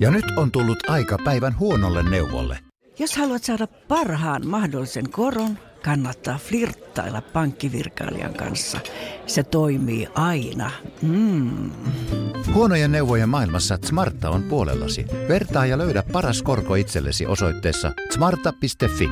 Ja 0.00 0.10
nyt 0.10 0.24
on 0.36 0.52
tullut 0.52 0.90
aika 0.90 1.18
päivän 1.24 1.58
huonolle 1.58 2.02
neuvolle. 2.02 2.58
Jos 2.98 3.16
haluat 3.16 3.44
saada 3.44 3.66
parhaan 3.66 4.46
mahdollisen 4.46 5.10
koron, 5.10 5.58
kannattaa 5.84 6.38
flirttailla 6.38 7.22
pankkivirkailijan 7.22 8.34
kanssa. 8.34 8.80
Se 9.26 9.42
toimii 9.42 10.08
aina. 10.14 10.70
Mm. 11.02 11.70
Huonojen 12.54 12.92
neuvojen 12.92 13.28
maailmassa 13.28 13.78
Smarta 13.84 14.30
on 14.30 14.42
puolellasi. 14.42 15.06
Vertaa 15.28 15.66
ja 15.66 15.78
löydä 15.78 16.02
paras 16.12 16.42
korko 16.42 16.74
itsellesi 16.74 17.26
osoitteessa 17.26 17.92
smarta.fi. 18.14 19.08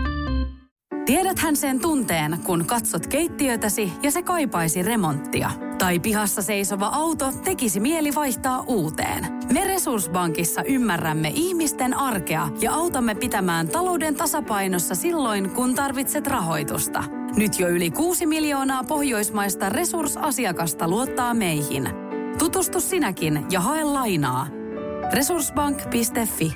Tiedäthän 1.06 1.56
sen 1.56 1.80
tunteen, 1.80 2.38
kun 2.46 2.66
katsot 2.66 3.06
keittiötäsi 3.06 3.92
ja 4.02 4.10
se 4.10 4.22
kaipaisi 4.22 4.82
remonttia. 4.82 5.50
Tai 5.78 6.00
pihassa 6.00 6.42
seisova 6.42 6.86
auto 6.86 7.32
tekisi 7.44 7.80
mieli 7.80 8.14
vaihtaa 8.14 8.64
uuteen. 8.66 9.26
Me 9.52 9.64
Resurssbankissa 9.64 10.62
ymmärrämme 10.62 11.32
ihmisten 11.34 11.94
arkea 11.94 12.48
ja 12.60 12.74
autamme 12.74 13.14
pitämään 13.14 13.68
talouden 13.68 14.14
tasapainossa 14.14 14.94
silloin, 14.94 15.50
kun 15.50 15.74
tarvitset 15.74 16.26
rahoitusta. 16.26 17.04
Nyt 17.36 17.60
jo 17.60 17.68
yli 17.68 17.90
6 17.90 18.26
miljoonaa 18.26 18.84
pohjoismaista 18.84 19.68
resursasiakasta 19.68 20.88
luottaa 20.88 21.34
meihin. 21.34 21.88
Tutustu 22.38 22.80
sinäkin 22.80 23.46
ja 23.50 23.60
hae 23.60 23.84
lainaa. 23.84 24.46
Resurssbank.fi 25.12 26.52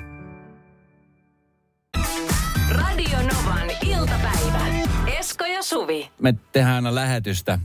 Radio 2.71 3.17
Novan 3.17 3.69
iltapäivä. 3.87 4.65
Esko 5.19 5.45
ja 5.45 5.63
Suvi. 5.63 6.09
Me 6.19 6.35
tehdään 6.51 6.75
aina 6.75 6.95
lähetystä 6.95 7.59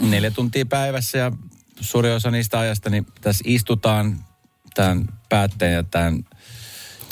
neljä 0.00 0.30
tuntia 0.30 0.66
päivässä 0.66 1.18
ja 1.18 1.32
suuri 1.80 2.10
osa 2.10 2.30
niistä 2.30 2.58
ajasta, 2.58 2.90
niin 2.90 3.06
tässä 3.20 3.44
istutaan 3.46 4.24
tämän 4.74 5.08
päätteen 5.28 5.72
ja 5.72 5.82
tämän 5.82 6.24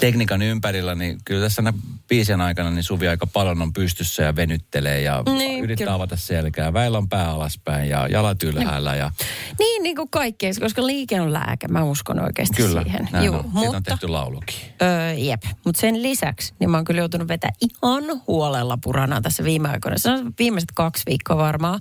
tekniikan 0.00 0.42
ympärillä, 0.42 0.94
niin 0.94 1.18
kyllä 1.24 1.40
tässä 1.42 1.62
aina 1.62 1.78
biisien 2.08 2.40
aikana 2.40 2.70
niin 2.70 2.82
Suvi 2.82 3.08
aika 3.08 3.26
paljon 3.26 3.62
on 3.62 3.72
pystyssä 3.72 4.22
ja 4.22 4.36
venyttelee 4.36 5.00
ja 5.00 5.22
Niin, 5.38 5.64
yrittää 5.64 5.84
kyllä. 5.84 5.94
avata 5.94 6.16
selkää. 6.16 6.72
Väillä 6.72 6.98
on 6.98 7.08
pää 7.08 7.30
alaspäin 7.30 7.88
ja 7.88 8.08
jalat 8.08 8.42
ylhäällä 8.42 8.94
ja 8.96 9.10
Niin, 9.58 9.82
niin 9.82 9.96
kuin 9.96 10.08
kaikkea, 10.10 10.50
koska 10.60 10.86
liike 10.86 11.20
on 11.20 11.32
lääke. 11.32 11.68
Mä 11.68 11.84
uskon 11.84 12.20
oikeasti 12.20 12.56
kyllä, 12.56 12.82
siihen. 12.82 13.08
näin 13.12 13.24
Juu, 13.24 13.34
on. 13.34 13.42
Siitä 13.42 13.58
on 13.58 13.64
mutta, 13.66 13.80
tehty 13.90 14.08
laulukin. 14.08 14.56
öö, 14.82 15.12
jep. 15.12 15.42
Mutta 15.64 15.80
sen 15.80 16.02
lisäksi, 16.02 16.54
niin 16.60 16.70
mä 16.70 16.76
oon 16.76 16.84
kyllä 16.84 17.00
joutunut 17.00 17.28
vetää 17.28 17.50
ihan 17.62 18.04
huolella 18.26 18.78
puranaa 18.82 19.20
tässä 19.20 19.44
viime 19.44 19.68
aikoina. 19.68 19.98
Se 19.98 20.10
on 20.10 20.32
viimeiset 20.38 20.70
kaksi 20.74 21.02
viikkoa 21.06 21.36
varmaan. 21.36 21.80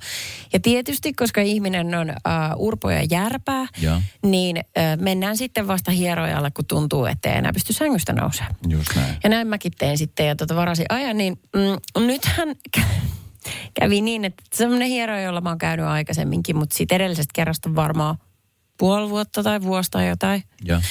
Ja 0.54 0.60
tietysti, 0.60 1.13
koska 1.13 1.41
ihminen 1.41 1.95
on 1.95 2.10
äh, 2.10 2.15
urpo 2.58 2.89
ja 2.89 3.04
järpää, 3.12 3.67
Joo. 3.82 4.01
niin 4.23 4.58
äh, 4.58 4.97
mennään 4.99 5.38
sitten 5.38 5.67
vasta 5.67 5.91
hierojalle, 5.91 6.51
kun 6.51 6.65
tuntuu, 6.65 7.06
että 7.06 7.30
ei 7.32 7.38
enää 7.38 7.54
pysty 7.54 7.73
sängystä 8.06 8.13
nousemaan. 8.13 8.56
Just 8.70 8.96
näin. 8.96 9.18
Ja 9.24 9.30
näin 9.30 9.48
mäkin 9.48 9.72
tein 9.78 9.98
sitten 9.98 10.28
ja 10.28 10.36
tota 10.36 10.56
varasin 10.56 10.86
ajan, 10.89 11.18
niin 11.18 11.39
mm, 11.56 12.06
nythän 12.06 12.56
kä- 12.78 12.86
kävi 13.74 14.02
niin, 14.02 14.26
että 14.26 14.44
semmoinen 14.54 14.88
hieroja, 14.88 15.22
jolla 15.22 15.41
mä 15.41 15.50
oon 15.50 15.58
käynyt 15.58 15.86
aikaisemminkin, 15.86 16.58
mutta 16.58 16.78
siitä 16.78 16.96
edellisestä 16.96 17.32
kerrasta 17.34 17.76
varmaan 17.76 18.18
puoli 18.78 19.10
vuotta 19.10 19.44
tai 19.44 19.62
vuosi 19.62 19.91
tai 19.91 20.08
jotain. 20.08 20.44
Ja. 20.65 20.82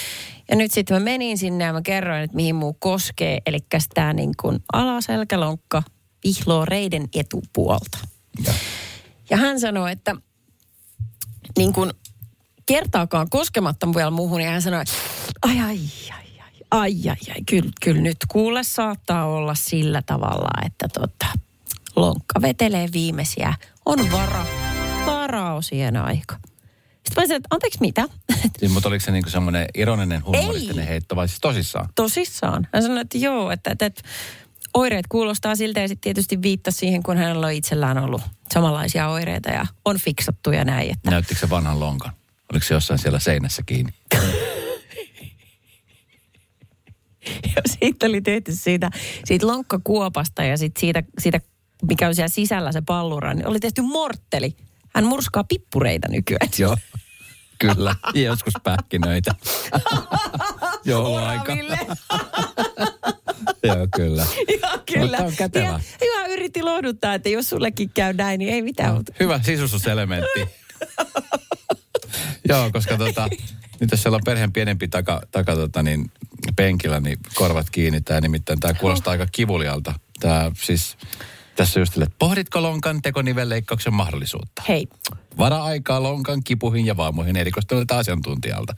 Ja 0.49 0.57
nyt 0.57 0.71
sitten 0.73 0.97
mä 0.97 1.01
menin 1.01 1.39
sinne 1.39 1.65
ja 1.65 1.73
mä 1.73 1.83
kerroin, 1.83 2.23
että 2.23 2.37
mihin 2.37 2.55
muu 2.55 2.77
koskee, 2.79 3.39
eli 3.47 3.59
tämä 3.95 4.13
niin 4.13 4.33
kuin 4.41 4.59
alaselkälonkka 4.73 5.83
vihloo 6.25 6.65
reiden 6.65 7.09
etupuolta. 7.15 7.99
Ja. 8.47 8.55
Ja 9.31 9.37
hän 9.37 9.61
sanoi, 9.61 9.93
että 9.93 10.17
niin 11.59 11.73
kuin 11.73 11.91
kertaakaan 12.67 13.31
koskematta 13.31 13.87
vielä 13.95 14.11
muuhun, 14.11 14.39
niin 14.39 14.51
hän 14.51 14.63
sanoi, 14.63 14.83
että 14.83 14.95
ai 15.43 15.61
ai 15.61 15.79
ai 16.13 16.24
ai, 16.71 16.95
ai 17.09 17.35
ai 17.35 17.43
kyllä, 17.49 17.71
kyllä 17.83 18.01
nyt 18.01 18.17
kuule 18.29 18.63
saattaa 18.65 19.27
olla 19.27 19.55
sillä 19.55 20.03
tavalla, 20.03 20.49
että 20.67 20.89
tota, 20.89 21.27
lonkka 21.97 22.43
vetelee 22.43 22.89
viimeisiä, 22.93 23.55
on 23.87 24.13
vara, 24.13 24.47
varaosien 25.07 25.97
aika. 25.97 26.37
Sitten 27.05 27.23
mä 27.23 27.27
sanoin, 27.27 27.37
että 27.37 27.49
anteeksi 27.51 27.79
mitä? 27.81 28.09
Siis, 28.59 28.73
mutta 28.73 28.89
oliko 28.89 29.05
se 29.05 29.11
niinku 29.11 29.31
semmoinen 29.31 29.67
ironinen 29.75 30.25
humoristinen 30.25 30.79
Ei. 30.79 30.89
heitto 30.89 31.17
vai 31.17 31.29
siis 31.29 31.41
tosissaan? 31.41 31.89
Tosissaan. 31.95 32.69
Hän 32.73 32.83
sanoi, 32.83 33.01
että 33.01 33.19
joo, 33.19 33.51
että, 33.51 33.71
että, 33.71 33.87
että 33.87 34.03
oireet 34.75 35.07
kuulostaa 35.09 35.57
siltä 35.57 35.81
ja 35.81 35.89
sitten 35.89 36.01
tietysti 36.01 36.43
viittasi 36.43 36.79
siihen, 36.79 37.03
kun 37.03 37.17
hänellä 37.17 37.47
on 37.47 37.53
itsellään 37.53 37.99
ollut 37.99 38.23
samanlaisia 38.55 39.09
oireita 39.09 39.51
ja 39.51 39.67
on 39.85 39.99
fiksattu 39.99 40.51
ja 40.51 40.65
näin. 40.65 40.91
Että 40.91 41.11
Näyttikö 41.11 41.41
se 41.41 41.51
vanhan 41.51 41.81
lonkan? 41.81 42.13
Oliko 42.53 42.67
se 42.67 42.75
jossain 42.75 42.99
siellä 42.99 43.19
seinässä 43.19 43.63
kiinni? 43.67 43.93
Ja 47.57 47.63
siitä 47.67 48.07
oli 48.07 48.21
tehty 48.21 48.55
siitä, 48.55 48.91
siitä 49.25 49.47
lonkkakuopasta 49.47 50.45
ja 50.45 50.57
sit 50.57 50.77
siitä, 50.77 51.03
siitä, 51.19 51.41
mikä 51.89 52.09
on 52.09 52.15
siellä 52.15 52.29
sisällä 52.29 52.73
se 52.73 52.83
pallura, 52.87 53.35
niin 53.35 53.47
oli 53.49 53.61
tehty 53.61 53.83
mortteli. 53.83 54.57
Hän 54.95 55.05
murskaa 55.05 55.45
pippureita 55.45 56.09
nykyään. 56.11 56.49
Joo. 56.59 56.77
Kyllä. 57.59 57.95
Ja 58.15 58.23
joskus 58.23 58.55
pähkinöitä. 58.63 59.35
Jouluaika. 60.85 61.53
Oraville. 61.53 61.79
Joo, 63.63 63.89
kyllä. 63.97 64.27
Joo, 64.49 64.79
kyllä. 64.93 65.07
Mutta 65.07 65.25
on 65.25 65.33
kätevä. 65.37 65.65
Ja, 65.67 65.81
hyvä 66.01 66.27
yritti 66.27 66.63
lohduttaa, 66.63 67.15
että 67.15 67.29
jos 67.29 67.49
sullekin 67.49 67.91
käy 67.91 68.13
näin, 68.13 68.39
niin 68.39 68.55
ei 68.55 68.63
mitään. 68.63 68.95
mutta 68.95 69.13
Hyvä 69.21 69.41
sisustuselementti. 69.43 70.49
Joo, 72.49 72.71
koska 72.73 72.99
tota, 72.99 73.29
nyt 73.81 73.91
jos 73.91 74.03
siellä 74.03 74.17
on 74.17 74.25
perheen 74.25 74.53
pienempi 74.53 74.89
taka, 74.89 75.21
taka 75.31 75.55
tota, 75.55 75.83
niin, 75.83 76.11
penkillä, 76.57 77.01
niin 77.01 77.19
korvat 77.35 77.71
kiinni. 77.71 78.01
Tämä 78.01 78.21
nimittäin, 78.21 78.61
tämä 78.61 78.75
kuulostaa 78.75 79.11
aika 79.11 79.27
kivulialta. 79.33 79.95
Tämä 80.21 80.51
siis, 80.63 80.97
tässä 81.57 81.81
just, 81.81 81.99
että 81.99 82.17
pohditko 82.19 82.63
lonkan 82.63 83.03
tekonivelleikkauksen 83.03 83.95
mahdollisuutta? 83.95 84.63
Hei, 84.69 84.89
Vara-aikaa 85.39 86.03
lonkan 86.03 86.45
kipuihin 86.45 86.87
ja 86.87 86.97
vaamuihin 86.97 87.37
erikoistuneelta 87.37 87.99
asiantuntijalta. 87.99 88.75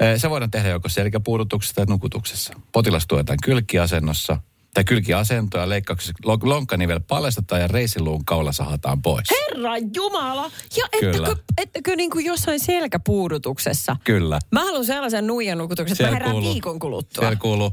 Ee, 0.00 0.18
Se 0.18 0.30
voidaan 0.30 0.50
tehdä 0.50 0.68
joko 0.68 0.88
selkäpuudutuksessa 0.88 1.74
tai 1.74 1.86
nukutuksessa. 1.88 2.54
Potilas 2.72 3.06
tuetaan 3.06 3.38
kylkiasennossa 3.44 4.36
tai 4.74 4.84
kylkiasento 4.84 5.58
ja 5.58 5.68
leikkauksessa 5.68 6.12
lon- 6.26 6.48
lonkkanivel 6.48 7.00
paljastetaan 7.08 7.60
ja 7.60 7.68
reisiluun 7.68 8.24
kaula 8.24 8.52
sahataan 8.52 9.02
pois. 9.02 9.28
Herra 9.30 9.72
Jumala! 9.94 10.50
Ja 10.76 10.88
Kyllä. 11.00 11.28
ettäkö, 11.28 11.42
ettäkö 11.58 11.96
niin 11.96 12.10
kuin 12.10 12.24
jossain 12.24 12.60
selkäpuudutuksessa? 12.60 13.96
Kyllä. 14.04 14.38
Mä 14.52 14.64
haluan 14.64 14.84
sellaisen 14.84 15.26
nuijanukutuksen, 15.26 15.84
että 15.92 15.96
Siellä 15.96 16.10
mä 16.10 16.14
herään 16.16 16.32
kuuluu- 16.32 16.52
viikon 16.52 16.78
kuluttua. 16.78 17.20
Siellä 17.22 17.36
kuuluu. 17.36 17.72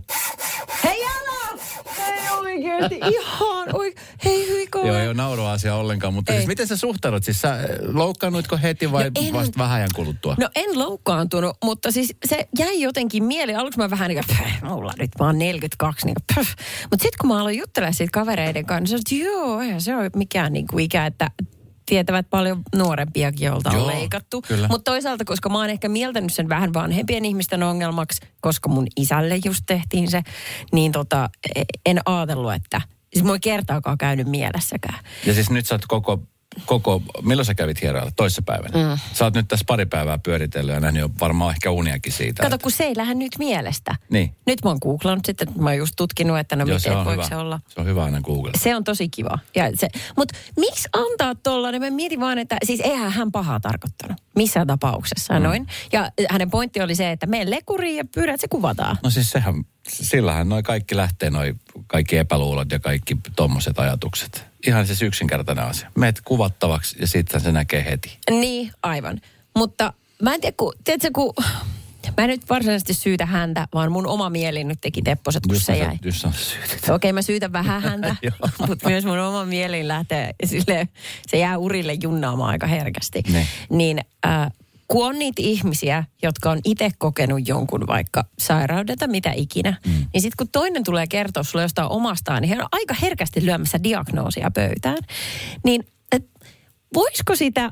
Oikeesti, 2.83 3.15
ihan 3.15 3.67
oi, 3.75 3.93
Hei 4.25 4.47
hyi 4.49 4.67
Joo, 4.75 4.95
ei 4.95 5.07
ole 5.07 5.13
nauroasia 5.13 5.75
ollenkaan, 5.75 6.13
mutta 6.13 6.31
Ei. 6.33 6.37
siis 6.37 6.47
miten 6.47 6.67
sä 6.67 6.77
suhtaudut? 6.77 7.23
Siis 7.23 7.41
sä 7.41 7.59
eh, 7.63 7.67
loukkaannuitko 7.93 8.57
heti 8.63 8.91
vai 8.91 9.03
No 9.03 9.09
en- 9.15 9.33
vasta 9.33 9.57
vähän 9.59 9.75
ajan 9.77 9.89
kuluttua? 9.95 10.35
No 10.39 10.49
en 10.55 10.79
loukkaantunut, 10.79 11.57
mutta 11.63 11.91
siis 11.91 12.13
se 12.25 12.47
jäi 12.59 12.81
jotenkin 12.81 13.23
mieleen. 13.23 13.59
Aluksi 13.59 13.79
mä 13.79 13.89
vähän 13.89 14.09
niin 14.09 14.23
kuin, 14.27 14.37
"Pöh, 14.37 14.69
mulla 14.69 14.93
nyt 14.99 15.11
mä 15.19 15.25
oon 15.25 15.39
42, 15.39 16.05
niin 16.05 16.15
kuin, 16.15 16.35
pöh." 16.35 16.55
Mutta 16.91 17.03
sitten 17.03 17.17
kun 17.21 17.27
mä 17.29 17.39
aloin 17.41 17.57
juttelemaan 17.57 17.93
siitä 17.93 18.11
kavereiden 18.19 18.65
kanssa, 18.65 18.95
niin 18.95 19.03
sanoin, 19.09 19.25
että 19.25 19.37
joo, 19.39 19.61
eihän 19.61 19.81
se 19.81 19.95
ole 19.95 20.09
mikään 20.15 20.53
niin 20.53 20.67
kuin 20.67 20.85
ikä, 20.85 21.05
että 21.05 21.31
tietävät 21.89 22.29
paljon 22.29 22.61
nuorempiakin, 22.75 23.45
joilta 23.45 23.69
on 23.69 23.87
leikattu. 23.87 24.43
Mutta 24.69 24.91
toisaalta, 24.91 25.25
koska 25.25 25.49
mä 25.49 25.57
oon 25.57 25.69
ehkä 25.69 25.89
mieltänyt 25.89 26.33
sen 26.33 26.49
vähän 26.49 26.73
vanhempien 26.73 27.25
ihmisten 27.25 27.63
ongelmaksi, 27.63 28.21
koska 28.41 28.69
mun 28.69 28.87
isälle 28.97 29.39
just 29.45 29.63
tehtiin 29.65 30.11
se, 30.11 30.21
niin 30.71 30.91
tota, 30.91 31.29
e- 31.55 31.63
en 31.85 31.99
ajatellut, 32.05 32.53
että 32.53 32.81
siis 33.13 33.23
mulla 33.23 33.35
ei 33.35 33.39
kertaakaan 33.39 33.97
käynyt 33.97 34.27
mielessäkään. 34.27 34.99
Ja 35.25 35.33
siis 35.33 35.49
nyt 35.49 35.67
sä 35.67 35.75
oot 35.75 35.85
koko, 35.87 36.23
koko 36.65 37.01
milloin 37.21 37.45
sä 37.45 37.55
kävit 37.55 37.81
hieroilla? 37.81 38.11
Toissapäivänä. 38.15 38.89
Mm. 38.93 38.99
Sä 39.13 39.25
oot 39.25 39.33
nyt 39.33 39.47
tässä 39.47 39.63
pari 39.67 39.85
päivää 39.85 40.17
pyöritellyt 40.17 40.73
ja 40.73 40.79
nähnyt 40.79 41.01
jo 41.01 41.09
varmaan 41.19 41.51
ehkä 41.55 41.71
uniakin 41.71 42.11
siitä. 42.13 42.43
Kato, 42.43 42.55
että- 42.55 42.63
kun 42.63 42.71
se 42.71 42.83
ei 42.83 42.93
lähde 42.97 43.13
nyt 43.13 43.31
mielestä. 43.39 43.95
Niin. 44.09 44.35
Nyt 44.45 44.63
mä 44.63 44.69
oon 44.69 44.77
googlannut 44.81 45.25
sitten, 45.25 45.47
että 45.49 45.61
mä 45.61 45.69
oon 45.69 45.77
just 45.77 45.93
tutkinut, 45.97 46.37
että 46.39 46.55
no 46.55 46.59
Joo, 46.65 46.65
miten, 46.77 46.79
se 46.91 46.95
voiko 46.95 47.11
hyvä. 47.11 47.27
se 47.27 47.35
olla. 47.35 47.59
Se 47.67 47.79
on 47.81 47.85
hyvä 47.87 48.03
aina 48.03 48.21
Google. 48.21 48.51
Se 48.57 48.75
on 48.75 48.83
tosi 48.83 49.09
kiva. 49.09 49.39
Ja 49.55 49.63
se, 49.75 49.87
mutta 50.17 50.37
miksi 50.57 50.89
antaa 50.93 51.35
tollainen? 51.35 51.81
Mä 51.81 51.89
mietin 51.89 52.19
vaan, 52.19 52.39
että 52.39 52.57
siis 52.63 52.79
eihän 52.79 53.11
hän 53.11 53.31
pahaa 53.31 53.59
tarkoittanut. 53.59 54.17
Missään 54.35 54.67
tapauksessa 54.67 55.33
mm. 55.33 55.43
noin. 55.43 55.67
Ja 55.91 56.11
hänen 56.29 56.49
pointti 56.49 56.81
oli 56.81 56.95
se, 56.95 57.11
että 57.11 57.25
mene 57.25 57.51
lekuriin 57.51 57.97
ja 57.97 58.05
pyydä, 58.05 58.33
että 58.33 58.41
se 58.41 58.47
kuvataan. 58.47 58.97
No 59.03 59.09
siis 59.09 59.29
sehän, 59.31 59.65
sillähän 59.87 60.49
noi 60.49 60.63
kaikki 60.63 60.95
lähtee, 60.95 61.29
noi 61.29 61.55
kaikki 61.87 62.17
epäluulot 62.17 62.71
ja 62.71 62.79
kaikki 62.79 63.17
tommoset 63.35 63.79
ajatukset. 63.79 64.45
Ihan 64.67 64.87
siis 64.87 65.01
yksinkertainen 65.01 65.65
asia. 65.65 65.91
Meet 65.97 66.21
kuvattavaksi 66.25 66.97
ja 66.99 67.07
sitten 67.07 67.41
se 67.41 67.51
näkee 67.51 67.85
heti. 67.85 68.17
Niin, 68.29 68.71
aivan. 68.83 69.21
Mutta 69.55 69.93
mä 70.21 70.33
en 70.33 70.41
tiedä, 70.41 70.55
kun, 70.57 70.73
tiedätkö, 70.83 71.09
kun 71.13 71.33
mä 72.17 72.23
en 72.23 72.29
nyt 72.29 72.49
varsinaisesti 72.49 72.93
syytä 72.93 73.25
häntä, 73.25 73.67
vaan 73.73 73.91
mun 73.91 74.07
oma 74.07 74.29
mieli 74.29 74.63
nyt 74.63 74.77
teki 74.81 75.01
tepposet, 75.01 75.43
kun 75.47 75.55
se 75.55 75.63
sä- 75.63 75.75
jäi. 75.75 75.97
Just 76.05 76.25
syytit. 76.31 76.89
Okei, 76.89 77.13
mä 77.13 77.21
syytän 77.21 77.53
vähän 77.53 77.81
häntä, 77.81 78.15
mutta 78.67 78.89
myös 78.89 79.05
mun 79.05 79.19
oma 79.19 79.45
mieli 79.45 79.87
lähtee 79.87 80.33
sille, 80.45 80.87
se 81.27 81.37
jää 81.37 81.57
urille 81.57 81.93
junnaamaan 82.03 82.49
aika 82.49 82.67
herkästi. 82.67 83.23
Ne. 83.31 83.47
Niin 83.69 83.99
äh, 84.25 84.51
kun 84.89 85.07
on 85.07 85.19
niitä 85.19 85.41
ihmisiä, 85.41 86.03
jotka 86.23 86.51
on 86.51 86.59
itse 86.63 86.89
kokenut 86.97 87.47
jonkun 87.47 87.87
vaikka 87.87 88.25
sairauden 88.39 88.97
tai 88.97 89.07
mitä 89.07 89.31
ikinä, 89.35 89.77
mm. 89.85 89.91
niin 89.91 90.21
sitten 90.21 90.37
kun 90.37 90.49
toinen 90.51 90.83
tulee 90.83 91.07
kertoa 91.07 91.43
sulle 91.43 91.63
jostain 91.63 91.91
omastaan, 91.91 92.41
niin 92.41 92.49
hän 92.49 92.61
on 92.61 92.69
aika 92.71 92.95
herkästi 93.01 93.45
lyömässä 93.45 93.83
diagnoosia 93.83 94.51
pöytään. 94.51 94.97
Niin 95.63 95.87
et, 96.11 96.25
voisiko 96.93 97.35
sitä, 97.35 97.71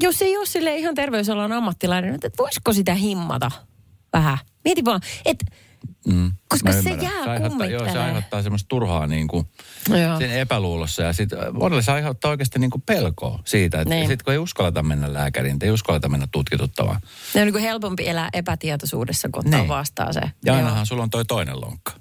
jos 0.00 0.22
ei 0.22 0.36
ole 0.36 0.46
sille 0.46 0.76
ihan 0.76 0.94
terveysalan 0.94 1.52
ammattilainen, 1.52 2.14
että 2.14 2.30
voisiko 2.38 2.72
sitä 2.72 2.94
himmata 2.94 3.50
vähän? 4.12 4.38
Mieti 4.64 4.84
vaan, 4.84 5.00
että 5.24 5.44
Mm. 6.06 6.32
Koska 6.48 6.72
se 6.72 6.90
jää 6.90 7.22
aiheuttaa, 7.32 7.66
joo, 7.66 7.92
se 7.92 7.98
aiheuttaa 7.98 8.42
semmoista 8.42 8.68
turhaa 8.68 9.06
niin 9.06 9.28
kuin, 9.28 9.46
Joo. 9.88 10.18
siinä 10.18 10.34
epäluulossa. 10.34 11.02
Ja 11.02 11.12
sitten 11.12 11.38
monelle 11.52 11.82
se 11.82 11.92
aiheuttaa 11.92 12.30
oikeasti 12.30 12.58
niin 12.58 12.70
kuin 12.70 12.82
pelkoa 12.82 13.38
siitä, 13.44 13.80
että 13.80 13.94
Niin. 13.94 14.06
sit 14.08 14.22
kun 14.22 14.32
ei 14.32 14.38
uskalleta 14.38 14.82
mennä 14.82 15.12
lääkäriin, 15.12 15.56
ei 15.62 15.70
uskalleta 15.70 16.08
mennä 16.08 16.26
tutkituttavaan. 16.32 17.00
Ne 17.34 17.40
on 17.40 17.46
niin 17.46 17.52
kuin 17.54 17.62
helpompi 17.64 18.08
elää 18.08 18.28
epätietoisuudessa, 18.32 19.28
kun 19.32 19.46
ottaa 19.46 19.60
Niin. 19.60 19.68
vastaan 19.68 20.14
se. 20.14 20.20
Ja 20.20 20.30
Joo. 20.44 20.56
ainahan 20.56 20.86
sulla 20.86 21.02
on 21.02 21.10
toi 21.10 21.24
toinen 21.24 21.60
lonkka. 21.60 21.92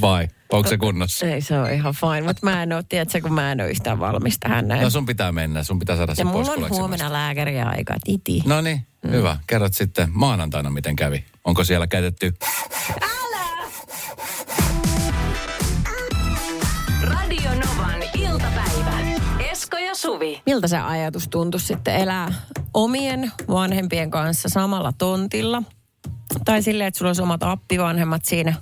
Vai? 0.00 0.28
Onko 0.56 0.68
se 0.68 0.78
kunnossa? 0.78 1.26
Ei 1.26 1.40
se 1.40 1.58
on 1.58 1.70
ihan 1.72 1.94
fine, 1.94 2.20
mutta 2.20 2.46
mä 2.46 2.62
en 2.62 2.72
ole, 2.72 2.84
tiedätkö, 2.88 3.20
kun 3.20 3.32
mä 3.32 3.52
en 3.52 3.60
ole 3.60 3.70
yhtään 3.70 4.00
valmis 4.00 4.38
tähän 4.40 4.68
näin. 4.68 4.82
No 4.82 4.90
sun 4.90 5.06
pitää 5.06 5.32
mennä, 5.32 5.62
sun 5.62 5.78
pitää 5.78 5.96
saada 5.96 6.14
se 6.14 6.22
ja 6.22 6.28
pois 6.32 6.48
mulla 6.48 6.66
on 6.66 6.70
huomenna 6.70 7.12
lääkäriä 7.12 7.66
aika, 7.68 7.94
titi. 8.04 8.42
No 8.46 8.60
niin, 8.60 8.86
mm. 9.04 9.10
hyvä. 9.10 9.36
Kerrot 9.46 9.74
sitten 9.74 10.08
maanantaina, 10.12 10.70
miten 10.70 10.96
kävi. 10.96 11.24
Onko 11.44 11.64
siellä 11.64 11.86
käytetty? 11.86 12.34
Radio 17.02 17.50
Novan 17.50 18.02
iltapäivä. 18.14 18.98
Esko 19.50 19.78
ja 19.78 19.94
Suvi. 19.94 20.42
Miltä 20.46 20.68
se 20.68 20.78
ajatus 20.78 21.28
tuntuisi 21.28 21.66
sitten 21.66 21.96
elää 21.96 22.32
omien 22.74 23.32
vanhempien 23.48 24.10
kanssa 24.10 24.48
samalla 24.48 24.92
tontilla? 24.98 25.62
Tai 26.44 26.62
silleen, 26.62 26.88
että 26.88 26.98
sulla 26.98 27.08
olisi 27.08 27.22
omat 27.22 27.42
appivanhemmat 27.42 28.24
siinä. 28.24 28.54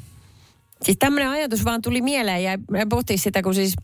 Siis 0.85 0.97
tämmöinen 0.99 1.29
ajatus 1.29 1.64
vaan 1.64 1.83
tuli 1.83 2.03
mieleen 2.03 2.45
ja 2.45 2.59
mä 2.71 2.79
pohtin 2.88 3.18
sitä, 3.18 3.42
kun 3.42 3.55
siis 3.55 3.75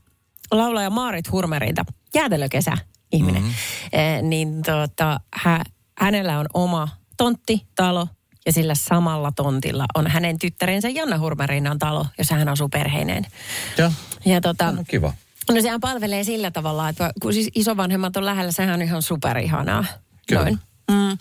laulaja 0.50 0.90
Maarit 0.90 1.32
Hurmerilta, 1.32 1.84
jäätelökesä 2.14 2.72
ihminen, 3.12 3.42
mm-hmm. 3.42 4.00
eh, 4.00 4.22
niin 4.22 4.62
tota, 4.62 5.20
hä, 5.34 5.64
hänellä 5.98 6.38
on 6.38 6.46
oma 6.54 6.88
tontti, 7.16 7.66
talo 7.76 8.08
ja 8.46 8.52
sillä 8.52 8.74
samalla 8.74 9.32
tontilla 9.36 9.84
on 9.94 10.06
hänen 10.06 10.38
tyttärensä 10.38 10.88
Janna 10.88 11.18
Hurmerinan 11.18 11.78
talo, 11.78 12.06
jossa 12.18 12.34
hän 12.34 12.48
asuu 12.48 12.68
perheineen. 12.68 13.26
Joo. 13.78 13.92
Ja 14.24 14.40
tota, 14.40 14.72
No, 14.72 14.84
kiva. 14.88 15.12
No 15.50 15.62
sehän 15.62 15.80
palvelee 15.80 16.24
sillä 16.24 16.50
tavalla, 16.50 16.88
että 16.88 17.12
kun 17.22 17.32
siis 17.32 17.50
isovanhemmat 17.54 18.16
on 18.16 18.24
lähellä, 18.24 18.52
sehän 18.52 18.74
on 18.74 18.82
ihan 18.82 19.02
superihanaa. 19.02 19.84
Kyllä. 20.28 20.42
Noin. 20.42 20.58
Mm. 20.90 21.18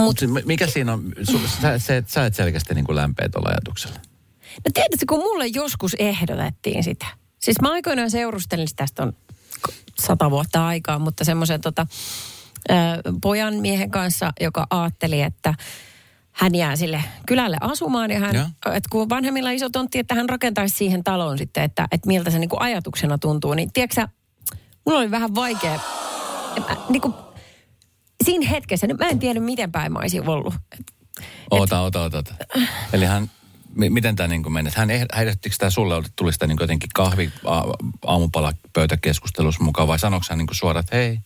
Mut 0.00 0.16
mikä 0.44 0.66
siinä 0.66 0.92
on? 0.92 1.12
Sä, 1.62 1.78
se, 1.78 2.04
sä 2.06 2.26
et 2.26 2.34
selkeästi 2.34 2.74
niin 2.74 2.84
kuin 2.84 2.96
lämpeä 2.96 3.28
tuolla 3.28 3.48
ajatuksella. 3.48 3.98
No 4.56 4.70
tiedätkö, 4.74 5.04
kun 5.08 5.18
mulle 5.18 5.46
joskus 5.46 5.96
ehdotettiin 5.98 6.84
sitä. 6.84 7.06
Siis 7.38 7.60
mä 7.60 7.72
aikoinaan 7.72 8.10
seurustelin, 8.10 8.68
tästä 8.76 9.02
on 9.02 9.12
sata 10.00 10.30
vuotta 10.30 10.66
aikaa, 10.66 10.98
mutta 10.98 11.24
semmoisen 11.24 11.60
tota, 11.60 11.86
pojan 13.22 13.54
miehen 13.54 13.90
kanssa, 13.90 14.32
joka 14.40 14.66
ajatteli, 14.70 15.22
että 15.22 15.54
hän 16.32 16.54
jää 16.54 16.76
sille 16.76 17.04
kylälle 17.26 17.56
asumaan 17.60 18.10
ja 18.10 18.18
hän, 18.18 18.36
että 18.66 18.88
kun 18.90 19.08
vanhemmilla 19.08 19.50
iso 19.50 19.70
tontti, 19.70 19.98
että 19.98 20.14
hän 20.14 20.28
rakentaisi 20.28 20.76
siihen 20.76 21.04
taloon 21.04 21.38
sitten, 21.38 21.62
että, 21.62 21.88
että 21.92 22.06
miltä 22.06 22.30
se 22.30 22.38
niinku 22.38 22.56
ajatuksena 22.60 23.18
tuntuu. 23.18 23.54
Niin 23.54 23.72
tiedätkö 23.72 24.08
mulla 24.86 24.98
oli 24.98 25.10
vähän 25.10 25.34
vaikea, 25.34 25.80
mä, 26.68 26.76
niinku, 26.88 27.14
siinä 28.24 28.48
hetkessä, 28.48 28.86
nyt 28.86 28.98
mä 28.98 29.06
en 29.06 29.18
tiedä 29.18 29.40
miten 29.40 29.72
päin 29.72 29.92
mä 29.92 29.98
olisin 29.98 30.28
ollut. 30.28 30.54
Oota, 31.50 31.80
oota, 31.80 32.02
oota. 32.02 32.16
oota. 32.16 32.34
Eli 32.92 33.04
hän, 33.04 33.30
miten 33.74 34.16
tämä 34.16 34.28
niin 34.28 34.52
meni? 34.52 34.70
Hän 34.74 34.88
eh- 34.90 35.20
ehdottiko 35.20 35.56
tämä 35.58 35.70
sulle, 35.70 35.98
että 35.98 36.10
tuli 36.16 36.32
sitä 36.32 36.46
niin 36.46 36.58
jotenkin 36.60 36.90
kahvi 36.94 37.32
aamupala 38.06 38.52
pöytäkeskustelussa 38.72 39.64
mukaan 39.64 39.88
vai 39.88 39.98
sanoiko 39.98 40.26
hän 40.30 40.38
niin 40.38 40.48
suoraan, 40.52 40.80
että 40.84 40.96
hei, 40.96 41.18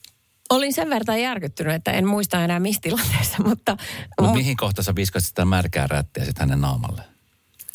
olin 0.51 0.73
sen 0.75 0.91
verran 0.91 1.21
järkyttynyt, 1.21 1.75
että 1.75 1.91
en 1.93 2.07
muista 2.07 2.45
enää 2.45 2.61
missä 2.61 2.81
tilanteessa, 2.83 3.43
mutta... 3.45 3.77
Mutta 4.21 4.35
mihin 4.35 4.57
kohtaan 4.57 4.85
sä 4.85 4.95
viskasit 4.95 5.29
sitä 5.29 5.45
märkää 5.45 5.87
rättiä 5.87 6.25
sitten 6.25 6.49
hänen 6.49 6.61
naamalle? 6.61 7.03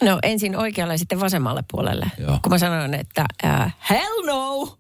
No 0.03 0.19
ensin 0.23 0.55
oikealle 0.57 0.93
ja 0.93 0.97
sitten 0.97 1.19
vasemmalle 1.19 1.63
puolelle. 1.71 2.05
Joo. 2.17 2.39
Kun 2.43 2.51
mä 2.51 2.57
sanoin, 2.57 2.93
että 2.93 3.25
uh, 3.43 3.71
hell 3.89 4.25
no! 4.25 4.77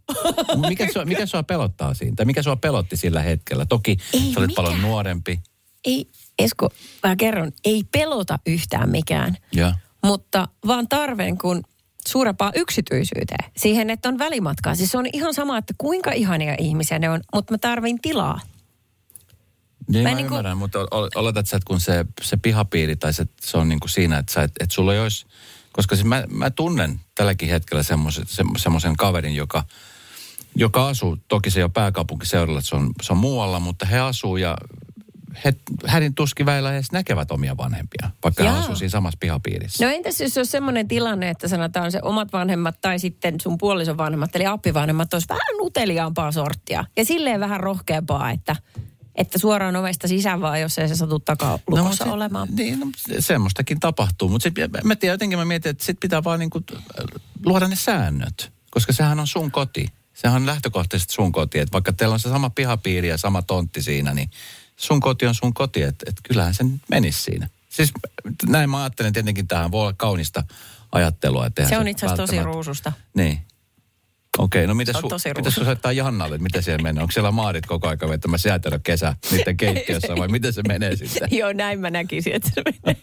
Mikä 0.69 0.87
sua, 0.93 1.05
mikä 1.05 1.25
sua 1.25 1.43
pelottaa 1.43 1.93
siinä? 1.93 2.15
Tai 2.15 2.25
mikä 2.25 2.43
sua 2.43 2.55
pelotti 2.55 2.97
sillä 2.97 3.21
hetkellä? 3.21 3.65
Toki 3.65 3.97
Ei 4.13 4.19
sä 4.19 4.39
olit 4.39 4.47
mikään. 4.47 4.65
paljon 4.65 4.81
nuorempi. 4.81 5.39
ei, 5.85 6.07
Esko, 6.43 6.69
mä 7.03 7.15
kerron, 7.15 7.51
ei 7.65 7.83
pelota 7.91 8.39
yhtään 8.45 8.89
mikään. 8.89 9.37
Ja. 9.53 9.73
mutta 10.03 10.47
vaan 10.67 10.87
tarveen 10.87 11.37
kun 11.37 11.63
suurempaa 12.07 12.51
yksityisyyteen. 12.55 13.51
Siihen, 13.57 13.89
että 13.89 14.09
on 14.09 14.19
välimatkaa. 14.19 14.75
Siis 14.75 14.91
se 14.91 14.97
on 14.97 15.05
ihan 15.13 15.33
sama, 15.33 15.57
että 15.57 15.73
kuinka 15.77 16.11
ihania 16.11 16.55
ihmisiä 16.59 16.99
ne 16.99 17.09
on, 17.09 17.21
mutta 17.35 17.53
mä 17.53 17.57
tarvin 17.57 18.01
tilaa. 18.01 18.39
Niin 19.87 20.03
Mä 20.03 20.09
mä, 20.09 20.15
niinku- 20.15 20.33
ymmärrän, 20.33 20.57
mutta 20.57 20.79
ol- 20.91 21.09
oletat 21.15 21.47
sä, 21.47 21.57
että 21.57 21.67
kun 21.67 21.79
se, 21.79 22.05
se 22.21 22.37
pihapiiri 22.37 22.95
tai 22.95 23.13
se, 23.13 23.25
se 23.41 23.57
on 23.57 23.69
niin 23.69 23.79
kuin 23.79 23.89
siinä, 23.89 24.17
että, 24.17 24.33
sä, 24.33 24.41
et, 24.43 24.51
että 24.59 24.75
sulla 24.75 24.93
ei 24.93 24.99
olisi, 24.99 25.25
koska 25.71 25.95
siis 25.95 26.05
mä, 26.05 26.23
mä 26.29 26.49
tunnen 26.49 26.99
tälläkin 27.15 27.49
hetkellä 27.49 27.83
semmoisen, 27.83 28.25
semmoisen 28.57 28.95
kaverin, 28.95 29.35
joka, 29.35 29.63
joka 30.55 30.87
asuu, 30.87 31.17
toki 31.27 31.49
se 31.49 31.59
ei 31.59 31.63
ole 31.63 31.71
pääkaupunkiseudella, 31.73 32.59
että 32.59 32.69
se 32.69 32.75
on, 32.75 32.91
se 33.01 33.13
on 33.13 33.17
muualla, 33.19 33.59
mutta 33.59 33.85
he 33.85 33.99
asuu 33.99 34.37
ja 34.37 34.57
he 35.45 35.53
hädin 35.87 36.15
tuskin 36.15 36.45
väillä 36.45 36.73
edes 36.73 36.91
näkevät 36.91 37.31
omia 37.31 37.57
vanhempia, 37.57 38.09
vaikka 38.23 38.43
Jaa. 38.43 38.53
he 38.53 38.59
asuu 38.59 38.75
siinä 38.75 38.89
samassa 38.89 39.17
pihapiirissä. 39.19 39.85
No 39.85 39.91
entäs 39.91 40.21
jos 40.21 40.37
olisi 40.37 40.51
semmoinen 40.51 40.87
tilanne, 40.87 41.29
että 41.29 41.47
sanotaan 41.47 41.91
se 41.91 41.99
omat 42.03 42.33
vanhemmat 42.33 42.81
tai 42.81 42.99
sitten 42.99 43.39
sun 43.41 43.57
puolison 43.57 43.97
vanhemmat, 43.97 44.35
eli 44.35 44.45
appivanhemmat 44.45 45.13
olisi 45.13 45.29
vähän 45.29 45.41
uteliaampaa 45.61 46.31
sorttia. 46.31 46.85
Ja 46.97 47.05
silleen 47.05 47.39
vähän 47.39 47.59
rohkeampaa, 47.59 48.31
että, 48.31 48.55
että 49.15 49.39
suoraan 49.39 49.75
ovesta 49.75 50.07
sisään 50.07 50.41
vaan, 50.41 50.61
jos 50.61 50.77
ei 50.77 50.87
se 50.87 50.95
satu 50.95 51.19
takalukossa 51.19 51.83
mut 51.83 51.93
sit- 51.93 52.07
olemaan. 52.07 52.47
Niin, 52.51 52.79
no, 52.79 52.87
se- 52.97 53.21
semmoistakin 53.21 53.79
tapahtuu. 53.79 54.29
Mutta 54.29 54.49
mä 54.83 54.95
tiedän, 54.95 55.13
jotenkin 55.13 55.39
mä 55.39 55.45
mietin, 55.45 55.69
että 55.69 55.85
sit 55.85 55.99
pitää 55.99 56.23
vaan 56.23 56.39
niinku 56.39 56.61
äh, 56.75 57.05
luoda 57.45 57.67
ne 57.67 57.75
säännöt. 57.75 58.51
Koska 58.71 58.93
sehän 58.93 59.19
on 59.19 59.27
sun 59.27 59.51
koti. 59.51 59.87
Sehän 60.13 60.35
on 60.41 60.45
lähtökohtaisesti 60.45 61.13
sun 61.13 61.31
koti. 61.31 61.59
Että 61.59 61.73
vaikka 61.73 61.93
teillä 61.93 62.13
on 62.13 62.19
se 62.19 62.29
sama 62.29 62.49
pihapiiri 62.49 63.07
ja 63.07 63.17
sama 63.17 63.41
tontti 63.41 63.81
siinä, 63.83 64.13
niin 64.13 64.29
sun 64.81 64.99
koti 64.99 65.27
on 65.27 65.35
sun 65.35 65.53
koti. 65.53 65.81
Että 65.81 66.05
et 66.09 66.15
kyllähän 66.23 66.53
se 66.53 66.63
nyt 66.63 66.81
menisi 66.89 67.21
siinä. 67.21 67.49
Siis 67.69 67.91
näin 68.47 68.69
mä 68.69 68.81
ajattelen 68.81 69.13
tietenkin 69.13 69.47
tähän 69.47 69.71
voi 69.71 69.81
olla 69.81 69.93
kaunista 69.93 70.43
ajattelua. 70.91 71.45
Että 71.45 71.69
Se 71.69 71.77
on 71.77 71.87
itse 71.87 72.05
asiassa 72.05 72.23
tosi 72.23 72.43
ruususta. 72.43 72.91
Niin. 73.13 73.41
Okei, 74.41 74.67
no 74.67 74.73
mitä 74.73 74.93
su, 74.93 75.09
mitä 75.37 75.49
soittaa 75.49 75.91
Jannalle, 75.91 76.35
että 76.35 76.43
mitä 76.43 76.61
siellä 76.61 76.83
menee? 76.83 77.01
Onko 77.01 77.11
siellä 77.11 77.31
maarit 77.31 77.65
koko 77.65 77.87
ajan 77.87 78.09
vetämässä 78.09 78.49
jäätelö 78.49 78.79
kesä 78.83 79.15
niiden 79.31 79.57
keittiössä 79.57 80.15
vai 80.17 80.27
miten 80.27 80.53
se 80.53 80.61
menee 80.67 80.95
sitten? 80.95 81.27
Joo, 81.39 81.53
näin 81.53 81.79
mä 81.79 81.89
näkisin, 81.89 82.33
että 82.33 82.49
se 82.55 82.61
menee. 82.65 83.01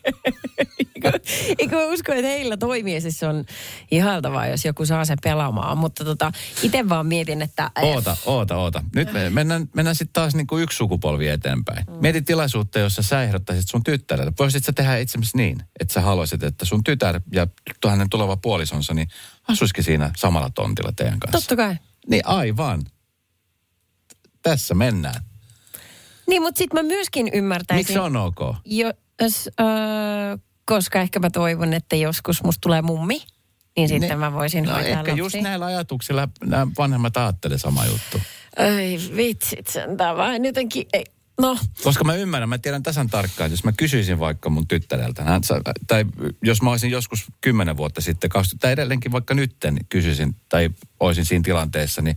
Eikö- 1.58 1.76
mä 1.76 1.84
usko, 1.84 2.12
että 2.12 2.26
heillä 2.26 2.56
toimii, 2.56 3.00
siis 3.00 3.18
se 3.18 3.26
on 3.26 3.44
ihailtavaa, 3.90 4.46
jos 4.46 4.64
joku 4.64 4.86
saa 4.86 5.04
sen 5.04 5.18
pelaamaan. 5.22 5.78
Mutta 5.78 6.04
tota, 6.04 6.32
itse 6.62 6.88
vaan 6.88 7.06
mietin, 7.06 7.42
että... 7.42 7.70
Oota, 7.82 8.16
oota, 8.26 8.56
oota. 8.56 8.82
Nyt 8.94 9.12
me 9.12 9.30
mennään, 9.30 9.68
mennään 9.74 9.94
sitten 9.94 10.12
taas 10.12 10.34
niinku 10.34 10.58
yksi 10.58 10.76
sukupolvi 10.76 11.28
eteenpäin. 11.28 11.84
Mm. 11.86 11.94
Mieti 12.00 12.22
tilaisuutta, 12.22 12.78
jossa 12.78 13.02
sä 13.02 13.22
ehdottaisit 13.22 13.68
sun 13.68 13.82
tyttärelle. 13.82 14.32
Voisit 14.38 14.64
sä 14.64 14.72
tehdä 14.72 14.96
itse 14.96 15.18
niin, 15.34 15.62
että 15.80 15.94
sä 15.94 16.00
haluaisit, 16.00 16.42
että 16.42 16.64
sun 16.64 16.84
tytär 16.84 17.20
ja 17.32 17.46
hänen 17.88 18.10
tuleva 18.10 18.36
puolisonsa, 18.36 18.94
niin 18.94 19.08
asuisikin 19.48 19.84
siinä 19.84 20.10
samalla 20.16 20.50
tontilla 20.54 20.92
teidän 20.96 21.20
kanssa. 21.20 21.40
Totta 21.40 21.56
kai. 21.56 21.76
Niin 22.10 22.26
aivan. 22.26 22.82
Tässä 24.42 24.74
mennään. 24.74 25.22
Niin, 26.28 26.42
mutta 26.42 26.58
sitten 26.58 26.84
mä 26.84 26.88
myöskin 26.88 27.30
ymmärtäisin... 27.32 27.80
Miksi 27.80 27.98
on 27.98 28.16
ok? 28.16 28.38
Jos, 28.64 29.48
öö, 29.60 29.66
koska 30.64 31.00
ehkä 31.00 31.18
mä 31.20 31.30
toivon, 31.30 31.72
että 31.74 31.96
joskus 31.96 32.42
musta 32.42 32.60
tulee 32.60 32.82
mummi, 32.82 33.22
niin 33.76 33.88
sitten 33.88 34.08
Ne- 34.10 34.16
mä 34.16 34.32
voisin 34.32 34.64
no, 34.64 34.72
hoitaa 34.72 34.88
ehkä 34.88 34.98
lapsia. 34.98 35.16
just 35.16 35.36
näillä 35.40 35.66
ajatuksilla 35.66 36.28
nämä 36.44 36.66
vanhemmat 36.78 37.16
ajattelee 37.16 37.58
sama 37.58 37.86
juttu. 37.86 38.20
Ai 38.58 38.98
vitsit 39.16 39.66
sentään, 39.66 40.16
vaan 40.16 40.44
jotenkin... 40.44 40.86
Ei. 40.92 41.04
No, 41.40 41.58
Koska 41.82 42.04
mä 42.04 42.14
ymmärrän, 42.14 42.48
mä 42.48 42.58
tiedän 42.58 42.82
tasan 42.82 43.10
tarkkaan, 43.10 43.46
että 43.46 43.52
jos 43.52 43.64
mä 43.64 43.72
kysyisin 43.72 44.18
vaikka 44.18 44.50
mun 44.50 44.68
tyttäreltä, 44.68 45.24
hän, 45.24 45.42
tai 45.86 46.04
jos 46.42 46.62
mä 46.62 46.70
olisin 46.70 46.90
joskus 46.90 47.24
kymmenen 47.40 47.76
vuotta 47.76 48.00
sitten, 48.00 48.30
20, 48.30 48.62
tai 48.62 48.72
edelleenkin 48.72 49.12
vaikka 49.12 49.34
nytten 49.34 49.78
kysyisin, 49.88 50.36
tai 50.48 50.70
olisin 51.00 51.24
siinä 51.24 51.42
tilanteessa, 51.42 52.02
niin 52.02 52.16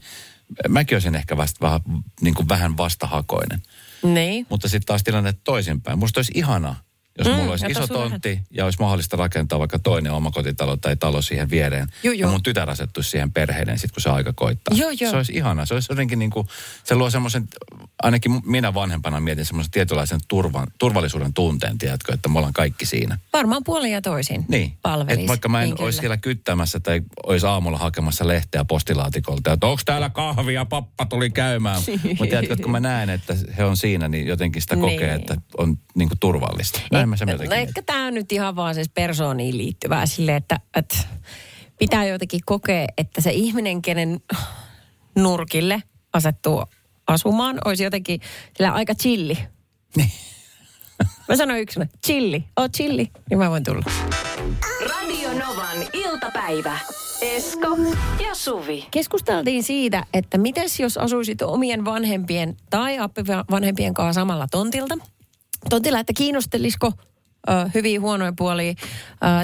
mäkin 0.69 0.95
olisin 0.95 1.15
ehkä 1.15 1.37
vasta 1.37 1.57
vähän, 1.61 1.79
niin 2.21 2.33
kuin 2.33 2.49
vähän 2.49 2.77
vastahakoinen. 2.77 3.61
niin. 4.03 4.45
Mutta 4.49 4.69
sitten 4.69 4.85
taas 4.85 5.03
tilanne 5.03 5.33
toisinpäin. 5.43 5.99
Musta 5.99 6.19
olisi 6.19 6.31
ihanaa, 6.35 6.79
jos 7.17 7.27
Mm, 7.27 7.33
mulla 7.33 7.51
olisi 7.51 7.65
iso 7.65 7.87
tontti 7.87 8.39
ja 8.51 8.65
olisi 8.65 8.79
mahdollista 8.79 9.17
rakentaa 9.17 9.59
vaikka 9.59 9.79
toinen 9.79 10.11
omakotitalo 10.11 10.77
tai 10.77 10.95
talo 10.97 11.21
siihen 11.21 11.49
viereen. 11.49 11.87
Joo, 12.03 12.13
ja 12.13 12.19
joo. 12.19 12.31
mun 12.31 12.43
tytär 12.43 12.69
asettuisi 12.69 13.09
siihen 13.09 13.31
perheiden 13.31 13.79
sitten, 13.79 13.93
kun 13.93 14.01
se 14.01 14.09
aika 14.09 14.33
koittaa. 14.33 14.77
Joo, 14.77 14.89
joo. 14.99 15.11
Se 15.11 15.17
olisi 15.17 15.33
ihanaa. 15.33 15.65
Se 15.65 15.73
olisi 15.73 15.91
jotenkin 15.91 16.19
niin 16.19 16.31
kuin, 16.31 16.47
se 16.83 16.95
luo 16.95 17.09
semmoisen, 17.09 17.47
ainakin 18.03 18.31
minä 18.45 18.73
vanhempana 18.73 19.19
mietin 19.19 19.45
semmoisen 19.45 19.71
tietynlaisen 19.71 20.19
turvan, 20.27 20.67
turvallisuuden 20.79 21.33
tunteen, 21.33 21.77
tiedätkö, 21.77 22.13
että 22.13 22.29
me 22.29 22.37
ollaan 22.39 22.53
kaikki 22.53 22.85
siinä. 22.85 23.17
Varmaan 23.33 23.63
puolin 23.63 23.91
ja 23.91 24.01
toisin 24.01 24.45
Niin, 24.47 24.73
palvelisi. 24.81 25.13
että 25.21 25.27
vaikka 25.27 25.49
mä 25.49 25.61
en 25.63 25.69
niin 25.69 25.81
olisi 25.81 25.99
siellä 25.99 26.17
kyttämässä 26.17 26.79
tai 26.79 27.01
olisi 27.25 27.45
aamulla 27.45 27.77
hakemassa 27.77 28.27
lehteä 28.27 28.65
postilaatikolta, 28.65 29.53
että 29.53 29.67
onko 29.67 29.81
täällä 29.85 30.09
kahvia, 30.09 30.65
pappa 30.65 31.05
tuli 31.05 31.29
käymään. 31.29 31.81
Mutta 31.87 32.25
tiedätkö, 32.25 32.53
että 32.53 32.63
kun 32.63 32.71
mä 32.71 32.79
näen, 32.79 33.09
että 33.09 33.35
he 33.57 33.63
on 33.65 33.77
siinä, 33.77 34.07
niin 34.07 34.27
jotenkin 34.27 34.61
sitä 34.61 34.75
kokee, 34.75 34.97
Niin. 34.97 35.09
että 35.21 35.35
on 35.57 35.77
niin 35.95 36.09
kuin 36.09 36.19
turvallista. 36.19 36.79
Näin 36.91 37.00
mä 37.09 37.17
sen 37.17 37.27
no, 37.27 37.31
jotenkin 37.31 37.57
ehkä 37.57 37.81
tämä 37.81 38.07
on 38.07 38.13
nyt 38.13 38.31
ihan 38.31 38.55
vaan 38.55 38.75
siis 38.75 38.89
persooniin 38.89 39.57
liittyvää 39.57 40.05
silleen, 40.05 40.37
että, 40.37 40.59
että 40.75 40.97
pitää 41.79 42.05
jotenkin 42.05 42.41
kokea, 42.45 42.87
että 42.97 43.21
se 43.21 43.31
ihminen, 43.31 43.81
kenen 43.81 44.19
nurkille 45.15 45.83
asettuu 46.13 46.63
asumaan, 47.07 47.57
olisi 47.65 47.83
jotenkin 47.83 48.21
sillä 48.57 48.71
aika 48.71 48.95
chilli. 48.95 49.37
Niin. 49.95 50.11
Mä 51.27 51.35
sanoin 51.35 51.61
yksinä, 51.61 51.87
chilli, 52.05 52.43
oo 52.57 52.69
chilli, 52.69 53.11
niin 53.29 53.37
mä 53.37 53.49
voin 53.49 53.63
tulla. 53.63 53.83
Radio 54.89 55.29
Novan 55.29 55.77
iltapäivä. 55.93 56.79
Esko 57.21 57.77
ja 58.23 58.35
Suvi. 58.35 58.87
Keskusteltiin 58.91 59.63
siitä, 59.63 60.05
että 60.13 60.37
mites 60.37 60.79
jos 60.79 60.97
asuisit 60.97 61.41
omien 61.41 61.85
vanhempien 61.85 62.57
tai 62.69 62.99
appivanhempien 62.99 63.93
kanssa 63.93 64.21
samalla 64.21 64.47
tontilta. 64.51 64.97
Tontilla, 65.69 65.99
että 65.99 66.13
kiinnostelisiko 66.17 66.91
ö, 67.49 67.51
hyviä 67.73 67.99
huonoja 67.99 68.33
puolia. 68.37 68.73
Ö, 68.73 68.75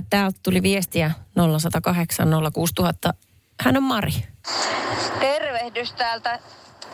täältä 0.10 0.40
tuli 0.44 0.62
viestiä 0.62 1.12
0108 1.60 2.28
06000. 2.54 3.14
Hän 3.62 3.78
on 3.78 3.84
Mari. 3.84 4.14
Tervehdys 5.20 5.94
täältä 5.94 6.40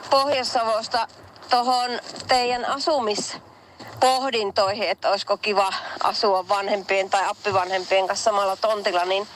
Pohjois-Savosta 0.10 1.08
tuohon 1.50 1.92
teidän 2.28 2.66
asumispohdintoihin, 2.66 4.90
että 4.90 5.10
olisiko 5.10 5.38
kiva 5.38 5.74
asua 6.04 6.48
vanhempien 6.48 7.10
tai 7.10 7.24
appivanhempien 7.28 8.08
kanssa 8.08 8.24
samalla 8.24 8.56
tontilla, 8.56 9.06
niin 9.06 9.28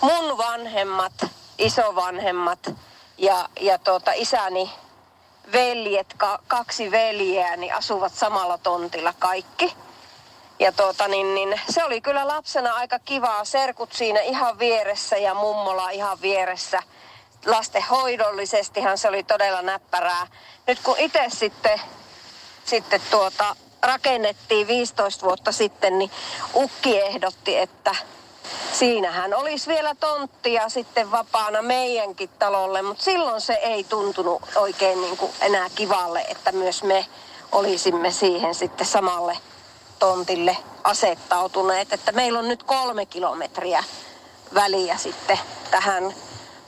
mun 0.00 0.38
vanhemmat, 0.38 1.26
isovanhemmat 1.58 2.74
ja, 3.18 3.48
ja 3.60 3.78
tuota, 3.78 4.12
isäni 4.12 4.70
veljet, 5.52 6.14
ka, 6.16 6.38
kaksi 6.48 6.90
veljeä, 6.90 7.56
niin 7.56 7.74
asuvat 7.74 8.14
samalla 8.14 8.58
tontilla 8.58 9.14
kaikki. 9.18 9.74
Ja 10.58 10.72
tuota, 10.72 11.08
niin, 11.08 11.34
niin, 11.34 11.60
se 11.70 11.84
oli 11.84 12.00
kyllä 12.00 12.26
lapsena 12.26 12.72
aika 12.72 12.98
kivaa. 12.98 13.44
Serkut 13.44 13.92
siinä 13.92 14.20
ihan 14.20 14.58
vieressä 14.58 15.16
ja 15.16 15.34
mummola 15.34 15.90
ihan 15.90 16.20
vieressä. 16.20 16.82
Lastenhoidollisestihan 17.46 18.98
se 18.98 19.08
oli 19.08 19.22
todella 19.22 19.62
näppärää. 19.62 20.26
Nyt 20.66 20.78
kun 20.82 20.98
itse 20.98 21.24
sitten, 21.28 21.80
sitten 22.64 23.00
tuota, 23.10 23.56
rakennettiin 23.82 24.66
15 24.66 25.26
vuotta 25.26 25.52
sitten, 25.52 25.98
niin 25.98 26.10
Ukki 26.54 27.00
ehdotti, 27.00 27.58
että 27.58 27.96
siinähän 28.72 29.34
olisi 29.34 29.70
vielä 29.70 29.94
tonttia 29.94 30.68
sitten 30.68 31.10
vapaana 31.10 31.62
meidänkin 31.62 32.30
talolle, 32.38 32.82
mutta 32.82 33.04
silloin 33.04 33.40
se 33.40 33.52
ei 33.52 33.84
tuntunut 33.84 34.42
oikein 34.56 35.00
niin 35.00 35.16
kuin 35.16 35.32
enää 35.40 35.66
kivalle, 35.74 36.20
että 36.20 36.52
myös 36.52 36.82
me 36.82 37.06
olisimme 37.52 38.10
siihen 38.10 38.54
sitten 38.54 38.86
samalle 38.86 39.38
tontille 39.98 40.56
asettautuneet. 40.84 41.92
Että 41.92 42.12
meillä 42.12 42.38
on 42.38 42.48
nyt 42.48 42.62
kolme 42.62 43.06
kilometriä 43.06 43.84
väliä 44.54 44.96
sitten 44.96 45.38
tähän 45.70 46.14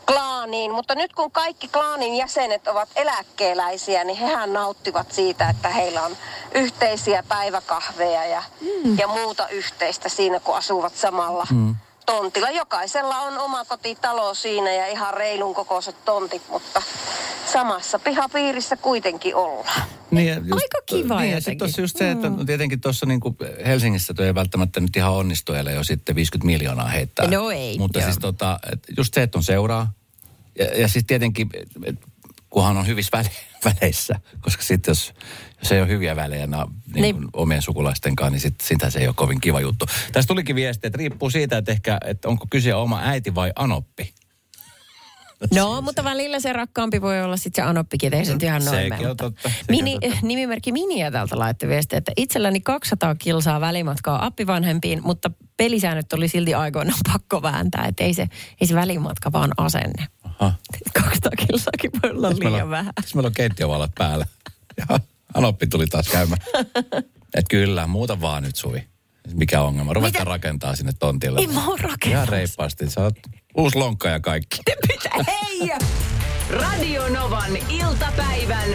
klaaniin. 0.06 0.72
Mutta 0.72 0.94
nyt 0.94 1.12
kun 1.12 1.30
kaikki 1.30 1.68
klaanin 1.68 2.14
jäsenet 2.14 2.68
ovat 2.68 2.88
eläkkeeläisiä, 2.96 4.04
niin 4.04 4.18
hehän 4.18 4.52
nauttivat 4.52 5.12
siitä, 5.12 5.48
että 5.48 5.68
heillä 5.68 6.02
on 6.02 6.16
yhteisiä 6.54 7.22
päiväkahveja 7.28 8.24
ja, 8.24 8.42
mm. 8.60 8.98
ja 8.98 9.06
muuta 9.06 9.48
yhteistä 9.48 10.08
siinä, 10.08 10.40
kun 10.40 10.56
asuvat 10.56 10.96
samalla 10.96 11.46
mm. 11.50 11.76
tontilla. 12.06 12.50
Jokaisella 12.50 13.16
on 13.16 13.38
oma 13.38 13.64
kotitalo 13.64 14.34
siinä 14.34 14.72
ja 14.72 14.86
ihan 14.86 15.14
reilun 15.14 15.54
kokoiset 15.54 16.04
tontit, 16.04 16.42
mutta 16.48 16.82
samassa 17.52 17.98
pihapiirissä 17.98 18.76
kuitenkin 18.76 19.34
ollaan. 19.34 19.82
Niin, 20.10 20.28
just, 20.28 20.52
Aika 20.52 20.82
kiva 20.86 21.20
niin, 21.20 21.30
ja 21.30 21.36
jotenkin. 21.36 21.42
sitten 21.42 21.58
tuossa 21.58 21.80
just 21.80 21.96
se, 21.96 22.10
että 22.10 22.28
no 22.28 22.44
tietenkin 22.44 22.80
tuossa 22.80 23.06
niin 23.06 23.20
Helsingissä 23.66 24.14
tuo 24.14 24.24
ei 24.24 24.34
välttämättä 24.34 24.80
nyt 24.80 24.96
ihan 24.96 25.12
onnistu, 25.12 25.52
ellei 25.52 25.74
jo 25.74 25.84
sitten 25.84 26.14
50 26.16 26.46
miljoonaa 26.46 26.88
heittää. 26.88 27.26
No 27.26 27.50
ei, 27.50 27.78
Mutta 27.78 27.98
joo. 27.98 28.06
siis 28.06 28.18
tota, 28.18 28.60
just 28.96 29.14
se, 29.14 29.22
että 29.22 29.38
on 29.38 29.44
seuraa. 29.44 29.92
Ja, 30.58 30.64
ja 30.64 30.88
siis 30.88 31.04
tietenkin, 31.06 31.50
et, 31.54 31.68
et, 31.84 31.96
kunhan 32.50 32.76
on 32.76 32.86
hyvissä 32.86 33.18
väle, 33.18 33.30
väleissä, 33.64 34.14
koska 34.40 34.62
sitten 34.62 34.90
jos, 34.90 35.14
jos 35.62 35.72
ei 35.72 35.80
ole 35.80 35.88
hyviä 35.88 36.16
välejä 36.16 36.46
na, 36.46 36.66
niin 36.94 37.02
Niin. 37.02 37.28
omien 37.32 37.62
sukulaistenkaan, 37.62 38.32
niin 38.32 38.40
sit, 38.40 38.54
sitä 38.62 38.90
se 38.90 38.98
ei 38.98 39.06
ole 39.06 39.14
kovin 39.14 39.40
kiva 39.40 39.60
juttu. 39.60 39.86
Tässä 40.12 40.28
tulikin 40.28 40.56
viesti, 40.56 40.86
että 40.86 40.96
riippuu 40.96 41.30
siitä, 41.30 41.58
että 41.58 41.72
ehkä, 41.72 41.98
että 42.04 42.28
onko 42.28 42.46
kyse 42.50 42.74
oma 42.74 43.00
äiti 43.02 43.34
vai 43.34 43.52
anoppi. 43.56 44.14
No, 45.54 45.80
mutta 45.82 46.04
välillä 46.04 46.40
se 46.40 46.52
rakkaampi 46.52 47.00
voi 47.00 47.22
olla 47.22 47.36
sitten 47.36 47.64
se 47.64 47.68
anoppikin, 47.68 48.14
ei 48.14 48.24
se 48.24 48.32
nyt 48.32 48.42
ihan 48.42 48.64
noin 48.64 48.88
mene, 48.88 49.02
totta, 49.14 49.50
Mini, 49.70 49.98
totta. 50.00 50.16
nimimerkki 50.26 50.72
Miniä 50.72 51.10
täältä 51.10 51.38
laittoi 51.38 51.68
viestiä, 51.68 51.98
että 51.98 52.12
itselläni 52.16 52.60
200 52.60 53.14
kilsaa 53.14 53.60
välimatkaa 53.60 54.26
appivanhempiin, 54.26 55.00
mutta 55.04 55.30
pelisäännöt 55.56 56.12
oli 56.12 56.28
silti 56.28 56.54
aikoinaan 56.54 56.98
pakko 57.12 57.42
vääntää, 57.42 57.84
että 57.88 58.04
ei 58.04 58.14
se, 58.14 58.28
ei 58.60 58.66
se 58.66 58.74
välimatka 58.74 59.32
vaan 59.32 59.50
asenne. 59.56 60.06
Aha. 60.40 60.54
200 60.94 61.30
kilsaakin 61.46 61.90
voi 62.02 62.10
olla 62.10 62.30
meillä 62.30 62.50
liian 62.50 62.62
on- 62.64 62.70
vähän. 62.70 62.92
Tässä 62.94 63.16
meillä 63.16 63.26
on 63.26 63.32
keittiövalot 63.34 63.90
päällä. 63.98 64.26
Ja 64.76 65.00
Anoppi 65.34 65.66
tuli 65.66 65.86
taas 65.86 66.08
käymään. 66.08 66.40
Et 67.34 67.44
kyllä, 67.50 67.86
muuta 67.86 68.20
vaan 68.20 68.42
nyt 68.42 68.56
Suvi. 68.56 68.88
Mikä 69.34 69.62
ongelma? 69.62 69.92
Ruvetaan 69.94 70.26
rakentaa 70.26 70.76
sinne 70.76 70.92
tontille. 70.98 71.40
Ei 71.40 71.46
mä 71.46 71.66
oon 71.66 71.78
rakentamassa. 71.80 72.10
Ihan 72.10 72.28
reippaasti. 72.28 72.90
Sä 72.90 73.00
oot 73.00 73.14
uusi 73.56 73.78
lonkka 73.78 74.08
ja 74.08 74.20
kaikki. 74.20 74.58
Hei! 75.26 75.70
Radio 76.50 77.08
Novan 77.08 77.56
iltapäivän 77.68 78.68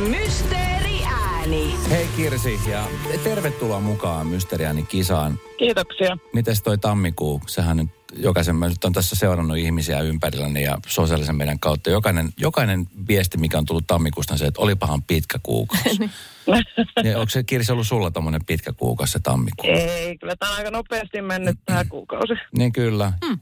mysteeriääni. 1.45 1.89
Hei 1.89 2.07
Kirsi 2.15 2.59
ja 2.69 2.87
tervetuloa 3.23 3.79
mukaan 3.79 4.27
Mysteriääni 4.27 4.83
kisaan. 4.83 5.39
Kiitoksia. 5.57 6.17
Mites 6.33 6.61
toi 6.61 6.77
tammikuu? 6.77 7.41
Sehän 7.47 7.77
nyt 7.77 7.89
jokaisen, 8.17 8.55
mä 8.55 8.69
nyt 8.69 8.83
on 8.83 8.93
tässä 8.93 9.15
seurannut 9.15 9.57
ihmisiä 9.57 10.01
ympärilläni 10.01 10.63
ja 10.63 10.77
sosiaalisen 10.87 11.35
meidän 11.35 11.59
kautta. 11.59 11.89
Jokainen, 11.89 12.29
jokainen 12.37 12.85
viesti, 13.07 13.37
mikä 13.37 13.57
on 13.57 13.65
tullut 13.65 13.87
tammikuusta, 13.87 14.33
on 14.33 14.37
se, 14.37 14.45
että 14.45 14.61
olipahan 14.61 15.03
pitkä 15.03 15.39
kuukausi. 15.43 16.09
ja 17.03 17.19
onko 17.19 17.29
se 17.29 17.43
Kirsi 17.43 17.71
ollut 17.71 17.87
sulla 17.87 18.11
tommonen 18.11 18.45
pitkä 18.45 18.73
kuukausi 18.73 19.13
se 19.13 19.19
tammikuu? 19.19 19.69
Ei, 19.69 20.17
kyllä 20.17 20.35
tämä 20.35 20.51
on 20.51 20.57
aika 20.57 20.71
nopeasti 20.71 21.21
mennyt 21.21 21.57
tämä 21.65 21.85
kuukausi. 21.89 22.33
Niin 22.57 22.71
kyllä. 22.71 23.13
Mm. 23.29 23.39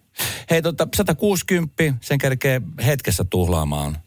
Hei, 0.50 0.62
tota, 0.62 0.88
160, 0.96 1.84
sen 2.02 2.18
kerkee 2.18 2.62
hetkessä 2.86 3.24
tuhlaamaan. 3.24 3.98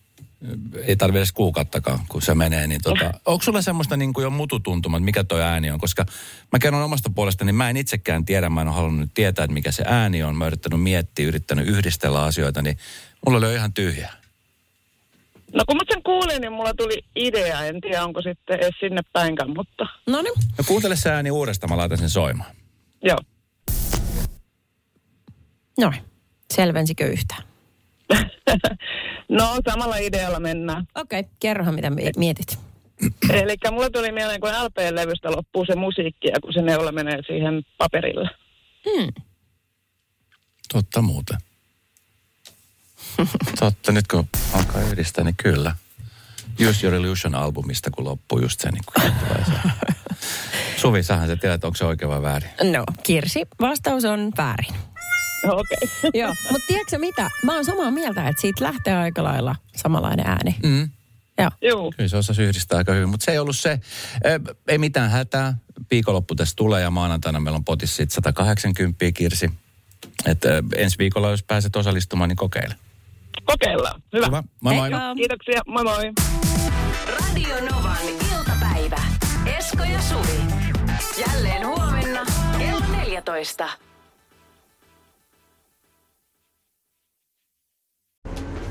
Ei 0.87 0.97
tarvitse 0.97 1.19
edes 1.19 1.33
kuukauttakaan, 1.33 1.99
kun 2.09 2.23
se 2.23 2.35
menee. 2.35 2.67
Niin 2.67 2.81
tota, 2.83 3.13
onko 3.25 3.43
sulla 3.45 3.63
semmoista 3.63 3.97
niin 3.97 4.13
kuin 4.13 4.23
jo 4.23 4.31
mututuntuma, 4.31 4.97
että 4.97 5.05
mikä 5.05 5.25
toi 5.25 5.43
ääni 5.43 5.71
on? 5.71 5.79
Koska 5.79 6.07
mä 6.53 6.59
kerron 6.59 6.83
omasta 6.83 7.11
puolestani, 7.11 7.53
mä 7.53 7.71
en 7.71 7.77
itsekään 7.77 8.25
tiedä, 8.25 8.49
mä 8.51 8.61
en 8.61 8.69
ole 8.69 8.77
halunnut 8.77 9.11
tietää, 9.15 9.45
että 9.45 9.55
mikä 9.55 9.73
se 9.73 9.85
ääni 9.87 10.23
on. 10.23 10.37
Mä 10.37 10.45
oon 10.45 10.49
yrittänyt 10.49 10.83
miettiä, 10.83 11.27
yrittänyt 11.29 11.69
yhdistellä 11.69 12.23
asioita, 12.25 12.63
niin 12.63 12.77
mulla 13.27 13.39
oli 13.47 13.55
ihan 13.55 13.73
tyhjä. 13.73 14.11
No 15.55 15.65
kun 15.67 15.77
mä 15.77 15.83
sen 15.93 16.03
kuulin, 16.03 16.41
niin 16.41 16.53
mulla 16.53 16.75
tuli 16.75 17.05
idea. 17.17 17.65
En 17.65 17.81
tiedä, 17.81 18.05
onko 18.05 18.23
sitten 18.23 18.57
edes 18.61 18.75
sinne 18.81 19.01
päinkään, 19.13 19.51
mutta 19.51 19.87
No 20.07 20.23
niin. 20.23 20.35
No 20.59 20.65
kuuntele 20.67 20.97
se 20.97 21.11
ääni 21.11 21.31
uudestaan, 21.31 21.71
mä 21.71 21.77
laitan 21.77 21.99
sen 21.99 22.11
soimaan. 22.11 22.51
joo. 23.03 23.19
Noin. 25.81 25.97
Selvensikö 26.55 27.07
yhtään? 27.07 27.43
No 29.29 29.59
samalla 29.69 29.97
idealla 29.97 30.41
mennään. 30.41 30.87
Okei, 30.95 31.21
okay. 31.21 31.33
kerrohan 31.41 31.75
mitä 31.75 31.91
mi- 31.91 32.11
mietit. 32.17 32.59
Eli 33.31 33.57
mulla 33.71 33.91
tuli 33.91 34.13
mieleen, 34.13 34.41
kun 34.41 34.51
LP-levystä 34.51 35.31
loppuu 35.31 35.65
se 35.65 35.75
musiikki 35.75 36.29
ja 36.29 36.41
kun 36.43 36.53
se 36.53 36.63
neula 36.63 36.93
menee 36.93 37.23
siihen 37.27 37.63
paperille. 37.79 38.31
Hmm. 38.91 39.09
Totta 40.73 41.03
muuten. 41.03 41.39
Totta, 43.61 43.93
nyt 43.93 44.07
kun 44.07 44.29
alkaa 44.53 44.83
yhdistää, 44.83 45.25
niin 45.25 45.37
kyllä. 45.37 45.77
Use 46.69 46.87
Your 46.87 46.95
Illusion-albumista, 47.01 47.91
kun 47.91 48.05
loppuu 48.05 48.41
just 48.41 48.61
se, 48.61 48.71
niin 48.71 48.85
se. 49.47 49.53
Suvi, 50.81 51.03
sähän 51.03 51.29
sä 51.29 51.37
tiedät, 51.37 51.65
onko 51.65 51.77
se 51.77 51.85
oikein 51.85 52.09
vai 52.09 52.23
väärin. 52.23 52.51
No, 52.73 52.85
Kirsi, 53.03 53.43
vastaus 53.61 54.05
on 54.05 54.33
väärin. 54.37 54.75
Okei. 55.45 55.77
Okay. 55.83 56.11
Joo, 56.21 56.35
mutta 56.53 56.67
tiedätkö 56.67 56.99
mitä? 56.99 57.31
Mä 57.43 57.55
oon 57.55 57.65
samaa 57.65 57.91
mieltä, 57.91 58.29
että 58.29 58.41
siitä 58.41 58.65
lähtee 58.65 58.97
aika 58.97 59.25
lailla 59.25 59.57
samanlainen 59.77 60.27
ääni. 60.27 60.57
Mm. 60.63 60.89
Joo. 61.39 61.51
Joo. 61.63 61.93
Kyllä 61.97 62.09
se 62.09 62.17
osasi 62.17 62.43
yhdistää 62.43 62.79
aika 62.79 62.93
hyvin, 62.93 63.09
mutta 63.09 63.25
se 63.25 63.33
ei 63.33 63.39
ollut 63.39 63.57
se. 63.57 63.81
Ö, 64.27 64.41
Ei 64.69 64.79
mitään 64.79 65.11
hätää. 65.11 65.59
Viikonloppu 65.91 66.35
tässä 66.35 66.57
tulee 66.57 66.83
ja 66.83 66.91
maanantaina 66.91 67.41
meillä 67.41 67.57
on 67.57 67.65
potissa 67.65 67.97
sit 67.97 68.11
180 68.11 69.05
Kirsi. 69.15 69.51
Että 70.27 70.49
ensi 70.77 70.99
viikolla, 70.99 71.31
jos 71.31 71.43
pääset 71.43 71.77
osallistumaan, 71.77 72.29
niin 72.29 72.37
kokeile. 72.37 72.75
Kokeillaan. 73.45 74.03
Hyvä. 74.13 74.27
Hyvä. 74.27 74.43
Moi 74.61 74.75
moi. 74.75 74.91
Heippa. 74.91 75.15
Kiitoksia. 75.15 75.63
Moi 75.67 75.85
moi. 75.85 76.13
Radio 77.09 77.57
Novan 77.71 78.09
iltapäivä. 78.09 79.01
Esko 79.59 79.85
ja 79.85 80.01
Suvi. 80.03 80.41
Jälleen 81.27 81.67
huomenna 81.67 82.21
kello 82.59 82.81
14. 82.97 83.69